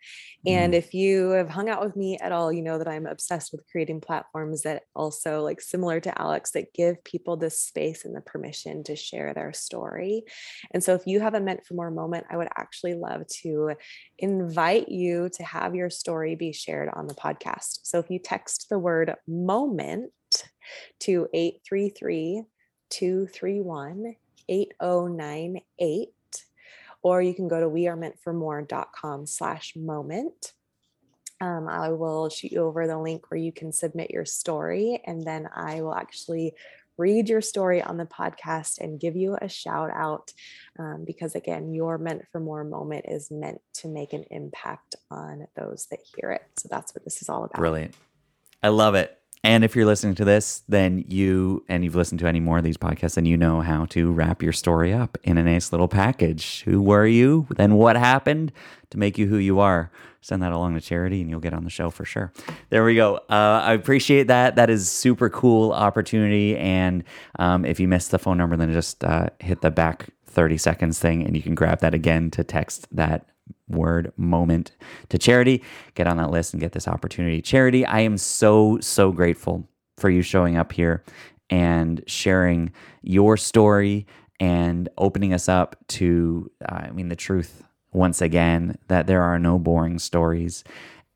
[0.46, 0.78] And mm.
[0.78, 3.66] if you have hung out with me at all, you know that I'm obsessed with
[3.72, 8.22] creating platforms that also, like similar to Alex, that give people the space and the
[8.22, 10.24] permission to share their story.
[10.72, 13.74] And so if you have a Meant for More moment, I would actually love to
[14.18, 17.80] invite you to have your story be shared on the podcast.
[17.84, 19.16] So if you text the word
[19.52, 20.12] moment
[21.02, 22.44] to 833
[22.90, 24.16] 231
[24.48, 26.10] 8098
[27.04, 30.54] or you can go to wearemeantformore.com slash moment.
[31.42, 35.26] Um, i will shoot you over the link where you can submit your story and
[35.26, 36.54] then i will actually
[37.00, 40.32] read your story on the podcast and give you a shout out
[40.78, 45.48] um, because again your meant for more moment is meant to make an impact on
[45.56, 46.44] those that hear it.
[46.58, 47.58] So that's what this is all about.
[47.58, 47.96] Brilliant.
[48.62, 52.28] I love it and if you're listening to this, then you, and you've listened to
[52.28, 55.38] any more of these podcasts, then you know how to wrap your story up in
[55.38, 56.62] a nice little package.
[56.64, 57.48] Who were you?
[57.56, 58.52] Then what happened
[58.92, 59.90] to make you who you are?
[60.22, 62.32] Send that along to charity and you'll get on the show for sure.
[62.70, 63.16] There we go.
[63.30, 64.56] Uh, I appreciate that.
[64.58, 66.56] That is super cool opportunity.
[66.56, 67.04] And
[67.40, 71.00] um, if you missed the phone number, then just uh, hit the back 30 seconds
[71.00, 73.26] thing and you can grab that again to text that
[73.68, 74.72] word moment
[75.10, 75.64] to charity.
[75.96, 77.42] Get on that list and get this opportunity.
[77.42, 81.04] Charity, I am so, so grateful for you showing up here
[81.50, 82.72] and sharing
[83.02, 84.08] your story
[84.40, 89.38] and opening us up to, uh, I mean, the truth once again that there are
[89.38, 90.64] no boring stories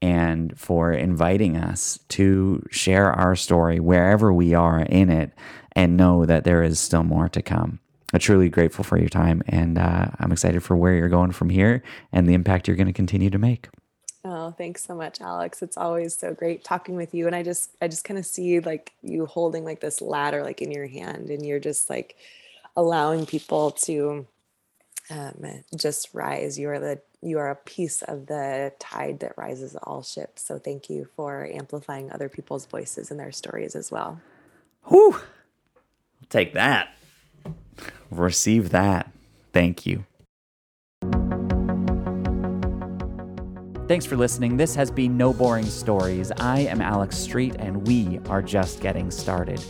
[0.01, 5.31] and for inviting us to share our story wherever we are in it
[5.71, 7.79] and know that there is still more to come.
[8.15, 11.49] I'm truly grateful for your time and uh, I'm excited for where you're going from
[11.49, 13.67] here and the impact you're going to continue to make.
[14.23, 15.61] Oh, thanks so much, Alex.
[15.61, 17.27] It's always so great talking with you.
[17.27, 20.61] And I just, I just kind of see like you holding like this ladder like
[20.61, 22.15] in your hand and you're just like
[22.77, 24.25] allowing people to
[25.09, 25.43] um,
[25.75, 26.57] just rise.
[26.57, 30.41] You are the you are a piece of the tide that rises all ships.
[30.47, 34.21] So thank you for amplifying other people's voices and their stories as well.
[34.83, 35.19] Whew.
[36.29, 36.95] Take that.
[38.11, 39.11] Receive that.
[39.53, 40.05] Thank you.
[43.87, 44.57] Thanks for listening.
[44.57, 46.31] This has been No Boring Stories.
[46.39, 49.63] I am Alex Street, and we are just getting started.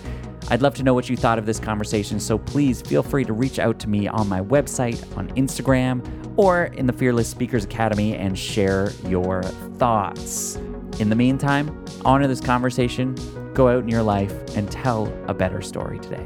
[0.48, 3.34] I'd love to know what you thought of this conversation, so please feel free to
[3.34, 6.02] reach out to me on my website, on Instagram,
[6.38, 9.44] or in the Fearless Speakers Academy and share your
[9.78, 10.56] thoughts.
[11.00, 13.16] In the meantime, honor this conversation,
[13.54, 16.26] go out in your life, and tell a better story today.